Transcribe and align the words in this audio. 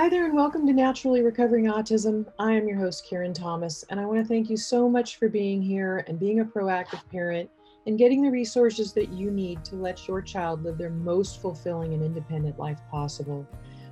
Hi 0.00 0.08
there, 0.08 0.24
and 0.24 0.34
welcome 0.34 0.66
to 0.66 0.72
Naturally 0.72 1.20
Recovering 1.20 1.66
Autism. 1.66 2.24
I 2.38 2.52
am 2.52 2.66
your 2.66 2.78
host, 2.78 3.06
Karen 3.06 3.34
Thomas, 3.34 3.84
and 3.90 4.00
I 4.00 4.06
want 4.06 4.18
to 4.18 4.24
thank 4.24 4.48
you 4.48 4.56
so 4.56 4.88
much 4.88 5.16
for 5.16 5.28
being 5.28 5.60
here 5.60 6.06
and 6.08 6.18
being 6.18 6.40
a 6.40 6.44
proactive 6.46 7.06
parent 7.10 7.50
and 7.86 7.98
getting 7.98 8.22
the 8.22 8.30
resources 8.30 8.94
that 8.94 9.10
you 9.10 9.30
need 9.30 9.62
to 9.66 9.76
let 9.76 10.08
your 10.08 10.22
child 10.22 10.64
live 10.64 10.78
their 10.78 10.88
most 10.88 11.42
fulfilling 11.42 11.92
and 11.92 12.02
independent 12.02 12.58
life 12.58 12.80
possible. 12.90 13.46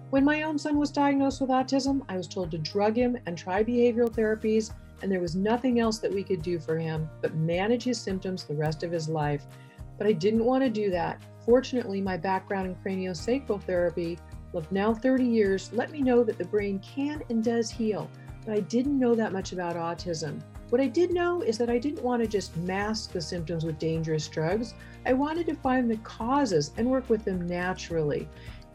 When 0.08 0.24
my 0.24 0.44
own 0.44 0.58
son 0.58 0.78
was 0.78 0.90
diagnosed 0.90 1.42
with 1.42 1.50
autism, 1.50 2.00
I 2.08 2.16
was 2.16 2.26
told 2.26 2.50
to 2.52 2.58
drug 2.58 2.96
him 2.96 3.18
and 3.26 3.36
try 3.36 3.62
behavioral 3.62 4.08
therapies, 4.08 4.72
and 5.02 5.12
there 5.12 5.20
was 5.20 5.36
nothing 5.36 5.78
else 5.78 5.98
that 5.98 6.14
we 6.14 6.24
could 6.24 6.40
do 6.40 6.58
for 6.58 6.78
him 6.78 7.06
but 7.20 7.34
manage 7.34 7.84
his 7.84 8.00
symptoms 8.00 8.44
the 8.44 8.54
rest 8.54 8.82
of 8.82 8.90
his 8.90 9.10
life. 9.10 9.44
But 9.98 10.06
I 10.06 10.12
didn't 10.12 10.46
want 10.46 10.64
to 10.64 10.70
do 10.70 10.90
that. 10.90 11.20
Fortunately, 11.44 12.00
my 12.00 12.16
background 12.16 12.66
in 12.66 12.76
craniosacral 12.76 13.62
therapy 13.62 14.18
of 14.54 14.70
now 14.72 14.94
30 14.94 15.24
years 15.24 15.70
let 15.72 15.90
me 15.90 16.00
know 16.00 16.24
that 16.24 16.38
the 16.38 16.44
brain 16.44 16.78
can 16.80 17.22
and 17.30 17.42
does 17.44 17.70
heal, 17.70 18.10
but 18.44 18.54
I 18.54 18.60
didn't 18.60 18.98
know 18.98 19.14
that 19.14 19.32
much 19.32 19.52
about 19.52 19.76
autism. 19.76 20.40
What 20.70 20.80
I 20.80 20.86
did 20.86 21.12
know 21.12 21.42
is 21.42 21.56
that 21.58 21.70
I 21.70 21.78
didn't 21.78 22.02
want 22.02 22.22
to 22.22 22.28
just 22.28 22.56
mask 22.58 23.12
the 23.12 23.20
symptoms 23.20 23.64
with 23.64 23.78
dangerous 23.78 24.28
drugs. 24.28 24.74
I 25.06 25.14
wanted 25.14 25.46
to 25.46 25.54
find 25.54 25.90
the 25.90 25.96
causes 25.98 26.72
and 26.76 26.90
work 26.90 27.08
with 27.08 27.24
them 27.24 27.46
naturally. 27.46 28.28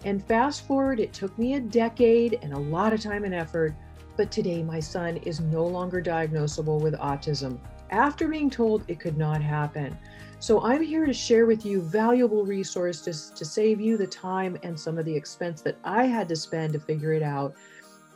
And 0.04 0.26
fast 0.26 0.66
forward, 0.66 1.00
it 1.00 1.14
took 1.14 1.38
me 1.38 1.54
a 1.54 1.60
decade 1.60 2.40
and 2.42 2.54
a 2.54 2.60
lot 2.60 2.94
of 2.94 3.02
time 3.02 3.26
and 3.26 3.34
effort, 3.34 3.76
but 4.18 4.32
today 4.32 4.64
my 4.64 4.80
son 4.80 5.18
is 5.18 5.40
no 5.40 5.66
longer 5.66 6.02
diagnosable 6.02 6.82
with 6.82 6.96
autism 6.96 7.60
after 7.94 8.28
being 8.28 8.50
told 8.50 8.84
it 8.88 9.00
could 9.00 9.18
not 9.18 9.42
happen. 9.42 9.96
So 10.44 10.62
I'm 10.62 10.82
here 10.82 11.06
to 11.06 11.14
share 11.14 11.46
with 11.46 11.66
you 11.66 11.82
valuable 11.82 12.46
resources 12.46 13.32
to 13.34 13.46
save 13.46 13.80
you 13.80 13.96
the 13.96 14.06
time 14.06 14.58
and 14.62 14.78
some 14.78 14.98
of 14.98 15.06
the 15.06 15.16
expense 15.16 15.62
that 15.62 15.78
I 15.86 16.04
had 16.04 16.28
to 16.28 16.36
spend 16.36 16.74
to 16.74 16.82
figure 16.82 17.14
it 17.14 17.24
out 17.24 17.56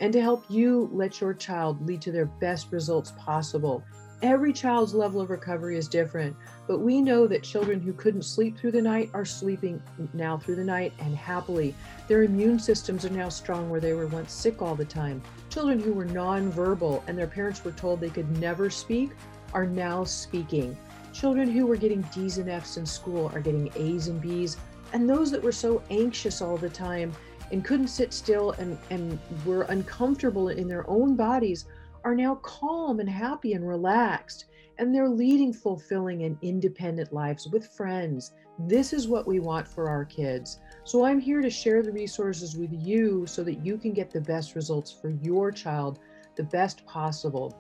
and 0.02 0.12
to 0.12 0.20
help 0.20 0.44
you 0.50 0.90
let 0.92 1.22
your 1.22 1.34
child 1.34 1.88
lead 1.88 2.02
to 2.02 2.12
their 2.12 2.26
best 2.26 2.70
results 2.74 3.14
possible. 3.18 3.82
Every 4.22 4.52
child's 4.52 4.94
level 4.94 5.22
of 5.22 5.30
recovery 5.30 5.78
is 5.78 5.88
different, 5.88 6.36
but 6.68 6.80
we 6.80 7.00
know 7.00 7.28
that 7.28 7.44
children 7.44 7.80
who 7.80 7.94
couldn't 7.94 8.24
sleep 8.24 8.58
through 8.58 8.74
the 8.74 8.82
night 8.82 9.10
are 9.14 9.24
sleeping 9.24 9.82
now 10.14 10.38
through 10.38 10.56
the 10.58 10.66
night 10.66 10.92
and 11.00 11.16
happily. 11.16 11.74
Their 12.10 12.24
immune 12.24 12.60
systems 12.60 13.06
are 13.06 13.10
now 13.10 13.30
strong 13.30 13.70
where 13.70 13.80
they 13.80 13.94
were 13.94 14.08
once 14.08 14.34
sick 14.34 14.62
all 14.62 14.76
the 14.76 14.84
time. 14.84 15.22
Children 15.50 15.80
who 15.80 15.94
were 15.94 16.06
nonverbal 16.06 17.04
and 17.08 17.18
their 17.18 17.26
parents 17.26 17.64
were 17.64 17.72
told 17.72 18.02
they 18.02 18.10
could 18.10 18.38
never 18.38 18.70
speak 18.70 19.12
are 19.54 19.66
now 19.66 20.04
speaking. 20.04 20.76
Children 21.18 21.50
who 21.50 21.66
were 21.66 21.78
getting 21.78 22.04
D's 22.14 22.38
and 22.38 22.48
F's 22.48 22.78
in 22.78 22.86
school 22.86 23.32
are 23.34 23.40
getting 23.40 23.72
A's 23.76 24.08
and 24.08 24.22
B's. 24.22 24.56
And 24.94 25.10
those 25.10 25.32
that 25.32 25.42
were 25.42 25.52
so 25.52 25.82
anxious 25.90 26.44
all 26.44 26.58
the 26.58 26.70
time 26.70 27.12
and 27.52 27.66
couldn't 27.66 27.88
sit 27.88 28.14
still 28.14 28.52
and, 28.60 28.78
and 28.92 29.18
were 29.44 29.64
uncomfortable 29.64 30.50
in 30.50 30.68
their 30.68 30.88
own 30.88 31.16
bodies 31.16 31.66
are 32.04 32.14
now 32.14 32.36
calm 32.44 33.00
and 33.00 33.10
happy 33.10 33.54
and 33.54 33.68
relaxed. 33.68 34.46
And 34.78 34.94
they're 34.94 35.10
leading 35.10 35.54
fulfilling 35.54 36.22
and 36.22 36.38
independent 36.44 37.12
lives 37.12 37.48
with 37.48 37.66
friends. 37.66 38.34
This 38.60 38.94
is 38.94 39.08
what 39.08 39.26
we 39.26 39.40
want 39.40 39.68
for 39.68 39.90
our 39.90 40.06
kids. 40.06 40.60
So 40.84 41.04
I'm 41.04 41.20
here 41.20 41.42
to 41.42 41.50
share 41.50 41.82
the 41.82 41.92
resources 41.92 42.56
with 42.56 42.72
you 42.72 43.26
so 43.26 43.44
that 43.44 43.66
you 43.66 43.80
can 43.80 43.92
get 43.92 44.12
the 44.12 44.22
best 44.22 44.54
results 44.54 44.92
for 44.92 45.10
your 45.10 45.52
child, 45.52 45.98
the 46.36 46.44
best 46.44 46.86
possible. 46.86 47.60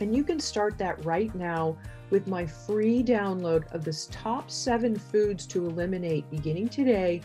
And 0.00 0.14
you 0.14 0.24
can 0.24 0.40
start 0.40 0.76
that 0.78 1.04
right 1.04 1.34
now 1.34 1.76
with 2.10 2.26
my 2.26 2.46
free 2.46 3.02
download 3.02 3.72
of 3.74 3.84
this 3.84 4.08
top 4.10 4.50
seven 4.50 4.96
foods 4.96 5.46
to 5.48 5.66
eliminate 5.66 6.30
beginning 6.30 6.68
today 6.68 7.20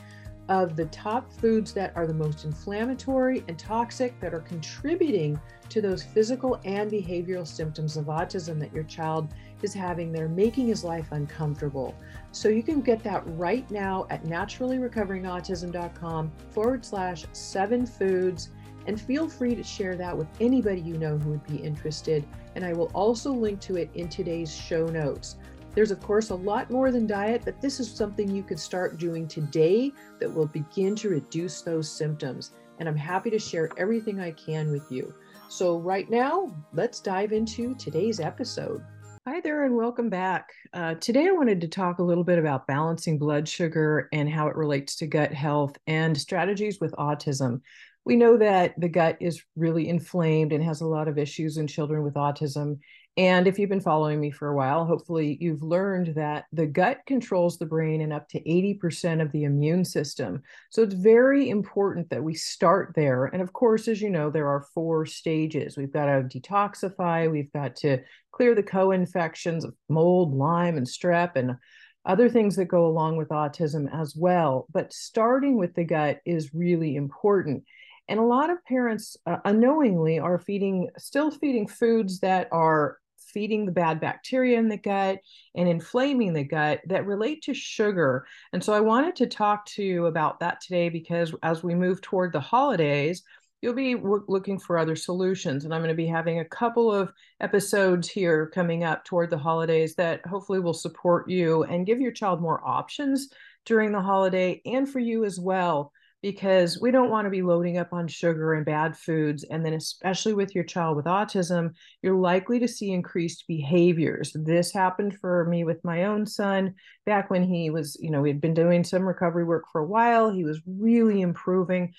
of 0.49 0.75
the 0.75 0.85
top 0.85 1.31
foods 1.31 1.71
that 1.73 1.93
are 1.95 2.07
the 2.07 2.13
most 2.13 2.45
inflammatory 2.45 3.43
and 3.47 3.57
toxic 3.57 4.19
that 4.19 4.33
are 4.33 4.41
contributing 4.41 5.39
to 5.69 5.81
those 5.81 6.03
physical 6.03 6.59
and 6.65 6.91
behavioral 6.91 7.47
symptoms 7.47 7.95
of 7.95 8.07
autism 8.07 8.59
that 8.59 8.73
your 8.73 8.83
child 8.83 9.33
is 9.61 9.73
having 9.73 10.11
that 10.11 10.21
are 10.21 10.27
making 10.27 10.67
his 10.67 10.83
life 10.83 11.07
uncomfortable. 11.11 11.95
So 12.31 12.49
you 12.49 12.63
can 12.63 12.81
get 12.81 13.01
that 13.03 13.23
right 13.37 13.71
now 13.71 14.05
at 14.09 14.25
naturallyrecoveringautism.com 14.25 16.31
forward 16.49 16.83
slash 16.83 17.25
seven 17.31 17.85
foods. 17.85 18.49
And 18.87 18.99
feel 18.99 19.29
free 19.29 19.55
to 19.55 19.63
share 19.63 19.95
that 19.95 20.17
with 20.17 20.27
anybody 20.39 20.81
you 20.81 20.97
know 20.97 21.17
who 21.17 21.31
would 21.31 21.47
be 21.47 21.57
interested 21.57 22.25
and 22.55 22.65
I 22.65 22.73
will 22.73 22.91
also 22.93 23.31
link 23.31 23.59
to 23.61 23.77
it 23.77 23.89
in 23.93 24.09
today's 24.09 24.53
show 24.53 24.85
notes. 24.87 25.37
There's, 25.73 25.91
of 25.91 26.01
course, 26.01 26.31
a 26.31 26.35
lot 26.35 26.69
more 26.69 26.91
than 26.91 27.07
diet, 27.07 27.43
but 27.45 27.61
this 27.61 27.79
is 27.79 27.89
something 27.89 28.29
you 28.29 28.43
could 28.43 28.59
start 28.59 28.97
doing 28.97 29.27
today 29.27 29.93
that 30.19 30.33
will 30.33 30.47
begin 30.47 30.95
to 30.97 31.09
reduce 31.09 31.61
those 31.61 31.89
symptoms. 31.89 32.51
And 32.79 32.89
I'm 32.89 32.97
happy 32.97 33.29
to 33.29 33.39
share 33.39 33.69
everything 33.77 34.19
I 34.19 34.31
can 34.31 34.71
with 34.71 34.91
you. 34.91 35.13
So, 35.47 35.77
right 35.77 36.09
now, 36.09 36.53
let's 36.73 36.99
dive 36.99 37.31
into 37.31 37.73
today's 37.75 38.19
episode. 38.19 38.83
Hi 39.27 39.39
there, 39.39 39.65
and 39.65 39.75
welcome 39.75 40.09
back. 40.09 40.49
Uh, 40.73 40.95
today, 40.95 41.27
I 41.27 41.31
wanted 41.31 41.61
to 41.61 41.67
talk 41.67 41.99
a 41.99 42.03
little 42.03 42.23
bit 42.23 42.39
about 42.39 42.67
balancing 42.67 43.19
blood 43.19 43.47
sugar 43.47 44.09
and 44.11 44.29
how 44.29 44.47
it 44.47 44.55
relates 44.55 44.95
to 44.97 45.07
gut 45.07 45.31
health 45.31 45.77
and 45.87 46.17
strategies 46.17 46.79
with 46.81 46.91
autism 46.93 47.61
we 48.05 48.15
know 48.15 48.37
that 48.37 48.79
the 48.79 48.89
gut 48.89 49.17
is 49.19 49.43
really 49.55 49.87
inflamed 49.87 50.53
and 50.53 50.63
has 50.63 50.81
a 50.81 50.87
lot 50.87 51.07
of 51.07 51.17
issues 51.17 51.57
in 51.57 51.67
children 51.67 52.03
with 52.03 52.15
autism. 52.15 52.79
And 53.17 53.45
if 53.45 53.59
you've 53.59 53.69
been 53.69 53.81
following 53.81 54.21
me 54.21 54.31
for 54.31 54.47
a 54.47 54.55
while, 54.55 54.85
hopefully 54.85 55.37
you've 55.41 55.61
learned 55.61 56.15
that 56.15 56.45
the 56.53 56.65
gut 56.65 56.99
controls 57.05 57.57
the 57.57 57.65
brain 57.65 58.01
and 58.01 58.13
up 58.13 58.29
to 58.29 58.41
80% 58.41 59.21
of 59.21 59.31
the 59.33 59.43
immune 59.43 59.83
system. 59.83 60.41
So 60.69 60.81
it's 60.81 60.93
very 60.93 61.49
important 61.49 62.09
that 62.09 62.23
we 62.23 62.33
start 62.33 62.93
there. 62.95 63.25
And 63.25 63.41
of 63.41 63.51
course, 63.51 63.89
as 63.89 64.01
you 64.01 64.09
know, 64.09 64.29
there 64.29 64.47
are 64.47 64.65
four 64.73 65.05
stages. 65.05 65.75
We've 65.75 65.91
got 65.91 66.05
to 66.05 66.39
detoxify, 66.39 67.29
we've 67.29 67.51
got 67.51 67.75
to 67.77 67.99
clear 68.31 68.55
the 68.55 68.63
co 68.63 68.91
infections 68.91 69.65
of 69.65 69.75
mold, 69.89 70.33
Lyme, 70.33 70.77
and 70.77 70.87
strep, 70.87 71.35
and 71.35 71.57
other 72.05 72.29
things 72.29 72.55
that 72.55 72.65
go 72.65 72.87
along 72.87 73.17
with 73.17 73.29
autism 73.29 73.87
as 73.93 74.15
well. 74.15 74.67
But 74.71 74.93
starting 74.93 75.57
with 75.57 75.75
the 75.75 75.83
gut 75.83 76.19
is 76.25 76.53
really 76.53 76.95
important. 76.95 77.63
And 78.11 78.19
a 78.19 78.23
lot 78.23 78.49
of 78.49 78.61
parents 78.65 79.15
uh, 79.25 79.37
unknowingly 79.45 80.19
are 80.19 80.37
feeding, 80.37 80.89
still 80.97 81.31
feeding 81.31 81.65
foods 81.65 82.19
that 82.19 82.49
are 82.51 82.97
feeding 83.17 83.65
the 83.65 83.71
bad 83.71 84.01
bacteria 84.01 84.59
in 84.59 84.67
the 84.67 84.75
gut 84.75 85.19
and 85.55 85.69
inflaming 85.69 86.33
the 86.33 86.43
gut 86.43 86.81
that 86.87 87.05
relate 87.05 87.41
to 87.43 87.53
sugar. 87.53 88.25
And 88.51 88.61
so 88.61 88.73
I 88.73 88.81
wanted 88.81 89.15
to 89.15 89.27
talk 89.27 89.65
to 89.67 89.83
you 89.83 90.07
about 90.07 90.41
that 90.41 90.59
today 90.59 90.89
because 90.89 91.33
as 91.41 91.63
we 91.63 91.73
move 91.73 92.01
toward 92.01 92.33
the 92.33 92.41
holidays, 92.41 93.23
you'll 93.61 93.75
be 93.75 93.95
looking 93.95 94.59
for 94.59 94.77
other 94.77 94.97
solutions. 94.97 95.63
And 95.63 95.73
I'm 95.73 95.79
going 95.79 95.87
to 95.87 95.95
be 95.95 96.05
having 96.05 96.39
a 96.39 96.45
couple 96.45 96.93
of 96.93 97.13
episodes 97.39 98.09
here 98.09 98.47
coming 98.47 98.83
up 98.83 99.05
toward 99.05 99.29
the 99.29 99.37
holidays 99.37 99.95
that 99.95 100.25
hopefully 100.25 100.59
will 100.59 100.73
support 100.73 101.29
you 101.29 101.63
and 101.63 101.85
give 101.85 102.01
your 102.01 102.11
child 102.11 102.41
more 102.41 102.61
options 102.67 103.29
during 103.65 103.93
the 103.93 104.01
holiday 104.01 104.61
and 104.65 104.89
for 104.89 104.99
you 104.99 105.23
as 105.23 105.39
well 105.39 105.93
because 106.21 106.79
we 106.79 106.91
don't 106.91 107.09
want 107.09 107.25
to 107.25 107.31
be 107.31 107.41
loading 107.41 107.77
up 107.77 107.93
on 107.93 108.07
sugar 108.07 108.53
and 108.53 108.65
bad 108.65 108.95
foods. 108.95 109.43
And 109.43 109.65
then, 109.65 109.73
especially 109.73 110.33
with 110.33 110.53
your 110.53 110.63
child 110.63 110.95
with 110.95 111.05
autism, 111.05 111.73
you're 112.01 112.15
likely 112.15 112.59
to 112.59 112.67
see 112.67 112.91
increased 112.91 113.45
behaviors. 113.47 114.31
This 114.35 114.71
happened 114.71 115.17
for 115.19 115.45
me 115.45 115.63
with 115.63 115.83
my 115.83 116.05
own 116.05 116.27
son 116.27 116.75
back 117.05 117.31
when 117.31 117.43
he 117.43 117.71
was, 117.71 117.97
you 117.99 118.11
know, 118.11 118.21
we 118.21 118.29
had 118.29 118.41
been 118.41 118.53
doing 118.53 118.83
some 118.83 119.03
recovery 119.03 119.43
work 119.43 119.65
for 119.71 119.81
a 119.81 119.87
while. 119.87 120.29
He 120.29 120.43
was 120.43 120.61
really 120.67 121.21
improving. 121.21 121.93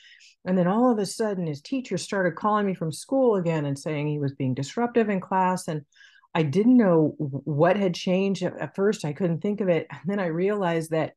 And 0.44 0.56
then 0.56 0.69
all 0.69 0.91
of 0.91 0.99
a 0.99 1.06
sudden, 1.06 1.47
his 1.47 1.61
teacher 1.61 1.99
started 1.99 2.37
calling 2.37 2.66
me 2.66 2.75
from 2.75 2.93
school 2.93 3.37
again 3.37 3.65
and 3.65 3.78
saying 3.78 4.06
he 4.06 4.19
was 4.19 4.34
being 4.34 4.55
disruptive 4.55 5.09
in 5.09 5.21
class. 5.21 5.66
And 5.66 5.82
I 6.34 6.44
didn't 6.44 6.77
know 6.77 7.15
what 7.19 7.77
had 7.77 7.94
changed 7.94 8.44
at 8.44 8.77
first. 8.77 9.05
I 9.05 9.12
couldn't 9.12 9.41
think 9.41 9.61
of 9.61 9.69
it. 9.69 9.88
And 9.91 10.00
then 10.06 10.21
I 10.21 10.27
realized 10.27 10.91
that 10.91 11.15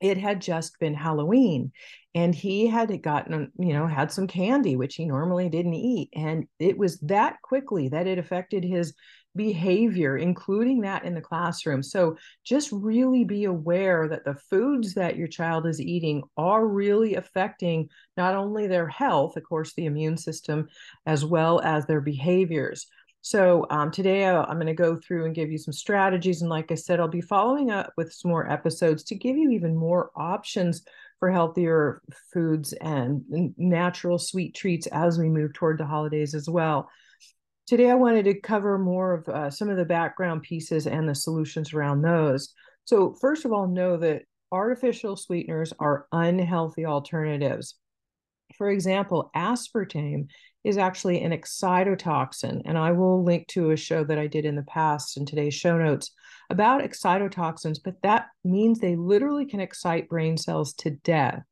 it 0.00 0.16
had 0.16 0.40
just 0.40 0.78
been 0.80 0.94
Halloween 0.94 1.72
and 2.14 2.34
he 2.34 2.66
had 2.66 3.02
gotten, 3.02 3.52
you 3.58 3.72
know, 3.72 3.86
had 3.86 4.10
some 4.10 4.26
candy, 4.26 4.76
which 4.76 4.96
he 4.96 5.04
normally 5.04 5.48
didn't 5.48 5.74
eat. 5.74 6.08
And 6.14 6.46
it 6.58 6.76
was 6.76 6.98
that 7.00 7.40
quickly 7.42 7.88
that 7.88 8.06
it 8.06 8.18
affected 8.18 8.64
his 8.64 8.94
behavior, 9.36 10.16
including 10.16 10.80
that 10.80 11.04
in 11.04 11.14
the 11.14 11.20
classroom. 11.20 11.82
So 11.84 12.16
just 12.44 12.72
really 12.72 13.22
be 13.22 13.44
aware 13.44 14.08
that 14.08 14.24
the 14.24 14.34
foods 14.34 14.94
that 14.94 15.16
your 15.16 15.28
child 15.28 15.66
is 15.66 15.80
eating 15.80 16.22
are 16.36 16.66
really 16.66 17.14
affecting 17.14 17.88
not 18.16 18.34
only 18.34 18.66
their 18.66 18.88
health, 18.88 19.36
of 19.36 19.44
course, 19.44 19.72
the 19.74 19.86
immune 19.86 20.16
system, 20.16 20.68
as 21.06 21.24
well 21.24 21.60
as 21.60 21.86
their 21.86 22.00
behaviors. 22.00 22.86
So 23.22 23.66
um, 23.70 23.90
today 23.90 24.24
uh, 24.24 24.44
I'm 24.46 24.56
going 24.56 24.66
to 24.66 24.74
go 24.74 24.96
through 24.96 25.26
and 25.26 25.34
give 25.34 25.50
you 25.50 25.58
some 25.58 25.72
strategies. 25.72 26.40
And 26.40 26.50
like 26.50 26.72
I 26.72 26.74
said, 26.74 27.00
I'll 27.00 27.08
be 27.08 27.20
following 27.20 27.70
up 27.70 27.92
with 27.96 28.12
some 28.12 28.30
more 28.30 28.50
episodes 28.50 29.02
to 29.04 29.14
give 29.14 29.36
you 29.36 29.50
even 29.50 29.76
more 29.76 30.10
options 30.16 30.82
for 31.18 31.30
healthier 31.30 32.00
foods 32.32 32.72
and 32.72 33.22
natural 33.58 34.18
sweet 34.18 34.54
treats 34.54 34.86
as 34.86 35.18
we 35.18 35.28
move 35.28 35.52
toward 35.52 35.78
the 35.78 35.84
holidays 35.84 36.34
as 36.34 36.48
well. 36.48 36.88
Today 37.66 37.90
I 37.90 37.94
wanted 37.94 38.24
to 38.24 38.40
cover 38.40 38.78
more 38.78 39.14
of 39.14 39.28
uh, 39.28 39.50
some 39.50 39.68
of 39.68 39.76
the 39.76 39.84
background 39.84 40.42
pieces 40.42 40.86
and 40.86 41.08
the 41.08 41.14
solutions 41.14 41.74
around 41.74 42.00
those. 42.00 42.54
So 42.86 43.14
first 43.20 43.44
of 43.44 43.52
all, 43.52 43.68
know 43.68 43.98
that 43.98 44.22
artificial 44.50 45.14
sweeteners 45.14 45.74
are 45.78 46.06
unhealthy 46.10 46.86
alternatives. 46.86 47.76
For 48.56 48.70
example, 48.70 49.30
aspartame 49.36 50.28
is 50.64 50.76
actually 50.76 51.22
an 51.22 51.32
excitotoxin, 51.32 52.62
and 52.64 52.76
I 52.76 52.92
will 52.92 53.24
link 53.24 53.48
to 53.48 53.70
a 53.70 53.76
show 53.76 54.04
that 54.04 54.18
I 54.18 54.26
did 54.26 54.44
in 54.44 54.56
the 54.56 54.62
past 54.62 55.16
in 55.16 55.24
today's 55.24 55.54
show 55.54 55.78
notes 55.78 56.12
about 56.50 56.82
excitotoxins, 56.82 57.78
but 57.82 58.02
that 58.02 58.26
means 58.44 58.78
they 58.78 58.96
literally 58.96 59.46
can 59.46 59.60
excite 59.60 60.08
brain 60.08 60.36
cells 60.36 60.74
to 60.74 60.90
death. 60.90 61.42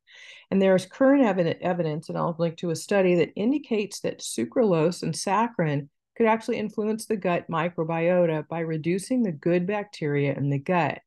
And 0.51 0.61
there's 0.61 0.85
current 0.85 1.23
evidence, 1.23 2.09
and 2.09 2.17
I'll 2.17 2.35
link 2.37 2.57
to 2.57 2.69
a 2.69 2.75
study 2.75 3.15
that 3.15 3.33
indicates 3.35 3.99
that 4.01 4.19
sucralose 4.19 5.03
and 5.03 5.13
saccharin 5.13 5.89
could 6.15 6.27
actually 6.27 6.57
influence 6.57 7.05
the 7.05 7.15
gut 7.15 7.45
microbiota 7.49 8.47
by 8.47 8.59
reducing 8.59 9.23
the 9.23 9.31
good 9.31 9.65
bacteria 9.65 10.33
in 10.33 10.49
the 10.49 10.59
gut. 10.59 10.99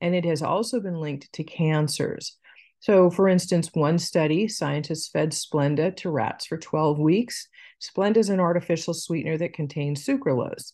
And 0.00 0.14
it 0.14 0.24
has 0.24 0.42
also 0.42 0.80
been 0.80 1.00
linked 1.00 1.32
to 1.32 1.42
cancers. 1.42 2.37
So, 2.80 3.10
for 3.10 3.28
instance, 3.28 3.70
one 3.72 3.98
study, 3.98 4.46
scientists 4.48 5.08
fed 5.08 5.30
Splenda 5.30 5.94
to 5.96 6.10
rats 6.10 6.46
for 6.46 6.56
12 6.56 6.98
weeks. 6.98 7.48
Splenda 7.80 8.18
is 8.18 8.28
an 8.28 8.40
artificial 8.40 8.94
sweetener 8.94 9.36
that 9.38 9.52
contains 9.52 10.04
sucralose. 10.04 10.72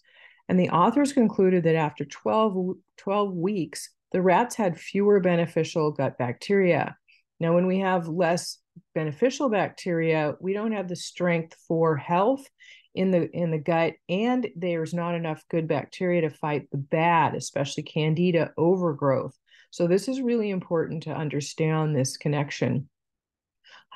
And 0.49 0.61
the 0.61 0.71
authors 0.71 1.15
concluded 1.15 1.65
that 1.65 1.77
after 1.77 2.05
12, 2.05 2.77
12 2.99 3.35
weeks, 3.35 3.91
the 4.13 4.21
rats 4.21 4.55
had 4.55 4.79
fewer 4.79 5.19
beneficial 5.21 5.93
gut 5.93 6.19
bacteria. 6.19 6.97
Now, 7.41 7.55
when 7.55 7.67
we 7.67 7.81
have 7.81 8.07
less 8.07 8.59
beneficial 8.95 9.49
bacteria, 9.49 10.35
we 10.41 10.53
don't 10.53 10.73
have 10.73 10.89
the 10.89 10.97
strength 10.97 11.57
for 11.67 11.97
health 11.97 12.47
in 12.95 13.11
the 13.11 13.29
in 13.33 13.51
the 13.51 13.59
gut 13.59 13.95
and 14.09 14.47
there's 14.55 14.95
not 14.95 15.15
enough 15.15 15.43
good 15.51 15.67
bacteria 15.67 16.21
to 16.21 16.31
fight 16.31 16.71
the 16.71 16.79
bad 16.79 17.35
especially 17.35 17.83
candida 17.83 18.53
overgrowth 18.57 19.37
so 19.75 19.89
this 19.89 20.07
is 20.07 20.23
really 20.23 20.51
important 20.51 21.03
to 21.03 21.11
understand 21.11 21.97
this 21.97 22.17
connection. 22.17 22.89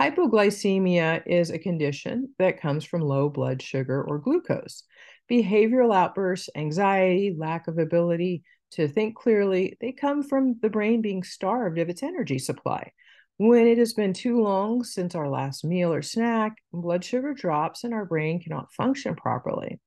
Hypoglycemia 0.01 1.23
is 1.25 1.51
a 1.51 1.59
condition 1.61 2.35
that 2.41 2.61
comes 2.61 2.85
from 2.85 3.01
low 3.01 3.29
blood 3.29 3.63
sugar 3.63 4.03
or 4.03 4.19
glucose. 4.19 4.83
Behavioral 5.31 5.95
outbursts 5.95 6.49
anxiety 6.57 7.33
lack 7.39 7.69
of 7.69 7.79
ability 7.79 8.43
to 8.73 8.89
think 8.89 9.15
clearly 9.15 9.77
they 9.81 9.93
come 9.93 10.25
from 10.25 10.59
the 10.63 10.69
brain 10.69 11.01
being 11.01 11.23
starved 11.23 11.79
of 11.79 11.89
its 11.89 12.03
energy 12.03 12.41
supply. 12.41 12.91
When 13.37 13.69
it 13.69 13.79
has 13.79 13.93
been 13.93 14.15
too 14.15 14.43
long 14.43 14.83
since 14.83 15.15
our 15.15 15.29
last 15.29 15.65
meal 15.65 15.93
or 15.93 16.03
snack, 16.03 16.57
blood 16.73 17.05
sugar 17.05 17.35
drops 17.35 17.85
and 17.85 17.95
our 17.95 18.05
brain 18.05 18.43
cannot 18.43 18.73
function 18.73 19.15
properly. 19.15 19.79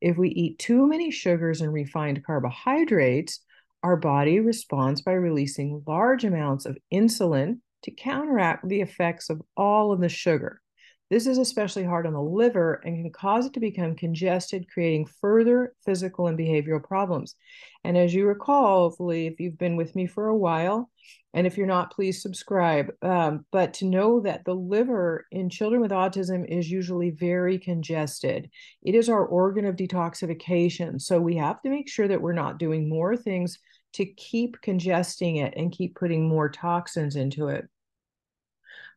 If 0.00 0.16
we 0.16 0.30
eat 0.30 0.58
too 0.58 0.88
many 0.88 1.12
sugars 1.12 1.60
and 1.60 1.72
refined 1.72 2.24
carbohydrates, 2.24 3.45
our 3.86 3.96
body 3.96 4.40
responds 4.40 5.00
by 5.00 5.12
releasing 5.12 5.80
large 5.86 6.24
amounts 6.24 6.66
of 6.66 6.76
insulin 6.92 7.60
to 7.84 7.92
counteract 7.92 8.68
the 8.68 8.80
effects 8.80 9.30
of 9.30 9.40
all 9.56 9.92
of 9.92 10.00
the 10.00 10.08
sugar. 10.08 10.60
This 11.08 11.28
is 11.28 11.38
especially 11.38 11.84
hard 11.84 12.04
on 12.04 12.12
the 12.12 12.20
liver 12.20 12.82
and 12.84 12.96
can 12.96 13.12
cause 13.12 13.46
it 13.46 13.52
to 13.52 13.60
become 13.60 13.94
congested, 13.94 14.68
creating 14.68 15.06
further 15.20 15.72
physical 15.84 16.26
and 16.26 16.36
behavioral 16.36 16.82
problems. 16.82 17.36
And 17.84 17.96
as 17.96 18.12
you 18.12 18.26
recall, 18.26 18.88
hopefully, 18.88 19.28
if 19.28 19.38
you've 19.38 19.56
been 19.56 19.76
with 19.76 19.94
me 19.94 20.08
for 20.08 20.26
a 20.26 20.36
while, 20.36 20.90
and 21.32 21.46
if 21.46 21.56
you're 21.56 21.68
not, 21.68 21.92
please 21.92 22.22
subscribe. 22.22 22.90
Um, 23.02 23.46
but 23.52 23.74
to 23.74 23.84
know 23.84 24.18
that 24.20 24.44
the 24.44 24.54
liver 24.54 25.26
in 25.30 25.48
children 25.48 25.80
with 25.80 25.92
autism 25.92 26.44
is 26.48 26.68
usually 26.68 27.10
very 27.10 27.58
congested, 27.60 28.50
it 28.82 28.96
is 28.96 29.08
our 29.08 29.24
organ 29.24 29.64
of 29.64 29.76
detoxification. 29.76 31.00
So 31.00 31.20
we 31.20 31.36
have 31.36 31.62
to 31.62 31.70
make 31.70 31.88
sure 31.88 32.08
that 32.08 32.20
we're 32.20 32.32
not 32.32 32.58
doing 32.58 32.88
more 32.88 33.16
things 33.16 33.60
to 33.94 34.04
keep 34.04 34.60
congesting 34.60 35.36
it 35.36 35.54
and 35.56 35.72
keep 35.72 35.94
putting 35.94 36.28
more 36.28 36.48
toxins 36.48 37.16
into 37.16 37.48
it. 37.48 37.66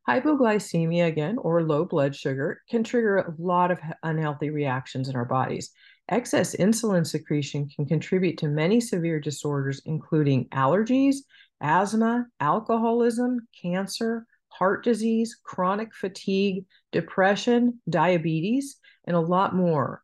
Hypoglycemia, 0.08 1.08
again, 1.08 1.38
or 1.38 1.64
low 1.64 1.86
blood 1.86 2.16
sugar, 2.16 2.62
can 2.70 2.84
trigger 2.84 3.18
a 3.18 3.34
lot 3.38 3.70
of 3.70 3.80
unhealthy 4.04 4.50
reactions 4.50 5.08
in 5.08 5.16
our 5.16 5.26
bodies. 5.26 5.72
Excess 6.10 6.56
insulin 6.56 7.06
secretion 7.06 7.70
can 7.70 7.86
contribute 7.86 8.38
to 8.40 8.48
many 8.48 8.82
severe 8.82 9.20
disorders, 9.20 9.82
including 9.86 10.48
allergies, 10.50 11.18
asthma, 11.62 12.26
alcoholism, 12.40 13.48
cancer, 13.62 14.26
heart 14.48 14.84
disease, 14.84 15.40
chronic 15.44 15.94
fatigue, 15.94 16.66
depression, 16.92 17.80
diabetes, 17.88 18.78
and 19.06 19.16
a 19.16 19.20
lot 19.20 19.56
more. 19.56 20.04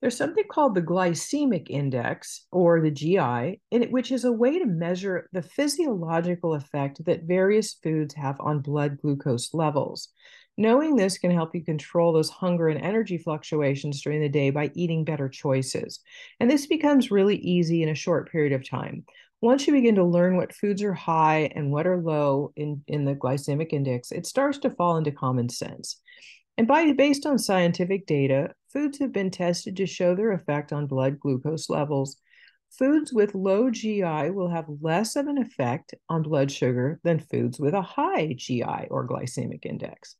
There's 0.00 0.16
something 0.16 0.44
called 0.48 0.74
the 0.74 0.82
glycemic 0.82 1.68
index 1.70 2.46
or 2.52 2.80
the 2.80 2.90
GI, 2.90 3.60
which 3.90 4.12
is 4.12 4.24
a 4.24 4.32
way 4.32 4.58
to 4.58 4.66
measure 4.66 5.28
the 5.32 5.42
physiological 5.42 6.54
effect 6.54 7.04
that 7.04 7.24
various 7.24 7.74
foods 7.74 8.14
have 8.14 8.40
on 8.40 8.60
blood 8.60 8.98
glucose 9.00 9.52
levels. 9.54 10.10
Knowing 10.56 10.96
this 10.96 11.18
can 11.18 11.30
help 11.30 11.54
you 11.54 11.64
control 11.64 12.12
those 12.12 12.30
hunger 12.30 12.68
and 12.68 12.80
energy 12.80 13.18
fluctuations 13.18 14.02
during 14.02 14.20
the 14.20 14.28
day 14.28 14.50
by 14.50 14.70
eating 14.74 15.04
better 15.04 15.28
choices. 15.28 16.00
And 16.40 16.50
this 16.50 16.66
becomes 16.66 17.10
really 17.10 17.36
easy 17.36 17.82
in 17.82 17.88
a 17.88 17.94
short 17.94 18.30
period 18.30 18.52
of 18.52 18.68
time 18.68 19.04
once 19.40 19.66
you 19.66 19.72
begin 19.72 19.94
to 19.94 20.04
learn 20.04 20.36
what 20.36 20.54
foods 20.54 20.82
are 20.82 20.94
high 20.94 21.50
and 21.54 21.70
what 21.70 21.86
are 21.86 22.00
low 22.00 22.52
in, 22.56 22.82
in 22.88 23.04
the 23.04 23.14
glycemic 23.14 23.72
index, 23.72 24.10
it 24.10 24.26
starts 24.26 24.58
to 24.58 24.70
fall 24.70 24.96
into 24.96 25.12
common 25.12 25.48
sense. 25.48 26.00
And 26.56 26.66
by 26.66 26.92
based 26.92 27.24
on 27.24 27.38
scientific 27.38 28.06
data, 28.06 28.50
foods 28.72 28.98
have 28.98 29.12
been 29.12 29.30
tested 29.30 29.76
to 29.76 29.86
show 29.86 30.14
their 30.14 30.32
effect 30.32 30.72
on 30.72 30.86
blood 30.86 31.18
glucose 31.20 31.68
levels. 31.68 32.16
Foods 32.78 33.12
with 33.12 33.34
low 33.34 33.70
GI 33.70 34.30
will 34.30 34.50
have 34.50 34.66
less 34.80 35.16
of 35.16 35.26
an 35.26 35.38
effect 35.38 35.94
on 36.08 36.22
blood 36.22 36.50
sugar 36.50 37.00
than 37.02 37.18
foods 37.18 37.58
with 37.58 37.74
a 37.74 37.82
high 37.82 38.34
GI 38.36 38.88
or 38.90 39.08
glycemic 39.08 39.64
index. 39.64 40.16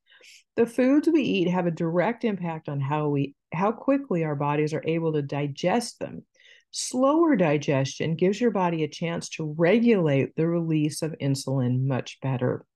The 0.57 0.67
foods 0.67 1.09
we 1.09 1.23
eat 1.23 1.49
have 1.49 1.67
a 1.67 1.71
direct 1.71 2.25
impact 2.25 2.69
on 2.69 2.81
how 2.81 3.09
we 3.09 3.35
how 3.53 3.73
quickly 3.73 4.25
our 4.25 4.35
bodies 4.35 4.75
are 4.75 4.83
able 4.85 5.13
to 5.13 5.23
digest 5.23 5.99
them 5.99 6.25
Slower 6.71 7.35
digestion 7.35 8.15
gives 8.15 8.41
your 8.41 8.51
body 8.51 8.85
a 8.85 8.89
chance 8.89 9.31
to 9.31 9.55
regulate 9.57 10.37
the 10.37 10.47
release 10.47 11.01
of 11.01 11.15
insulin 11.21 11.87
much 11.87 12.21
better. 12.21 12.67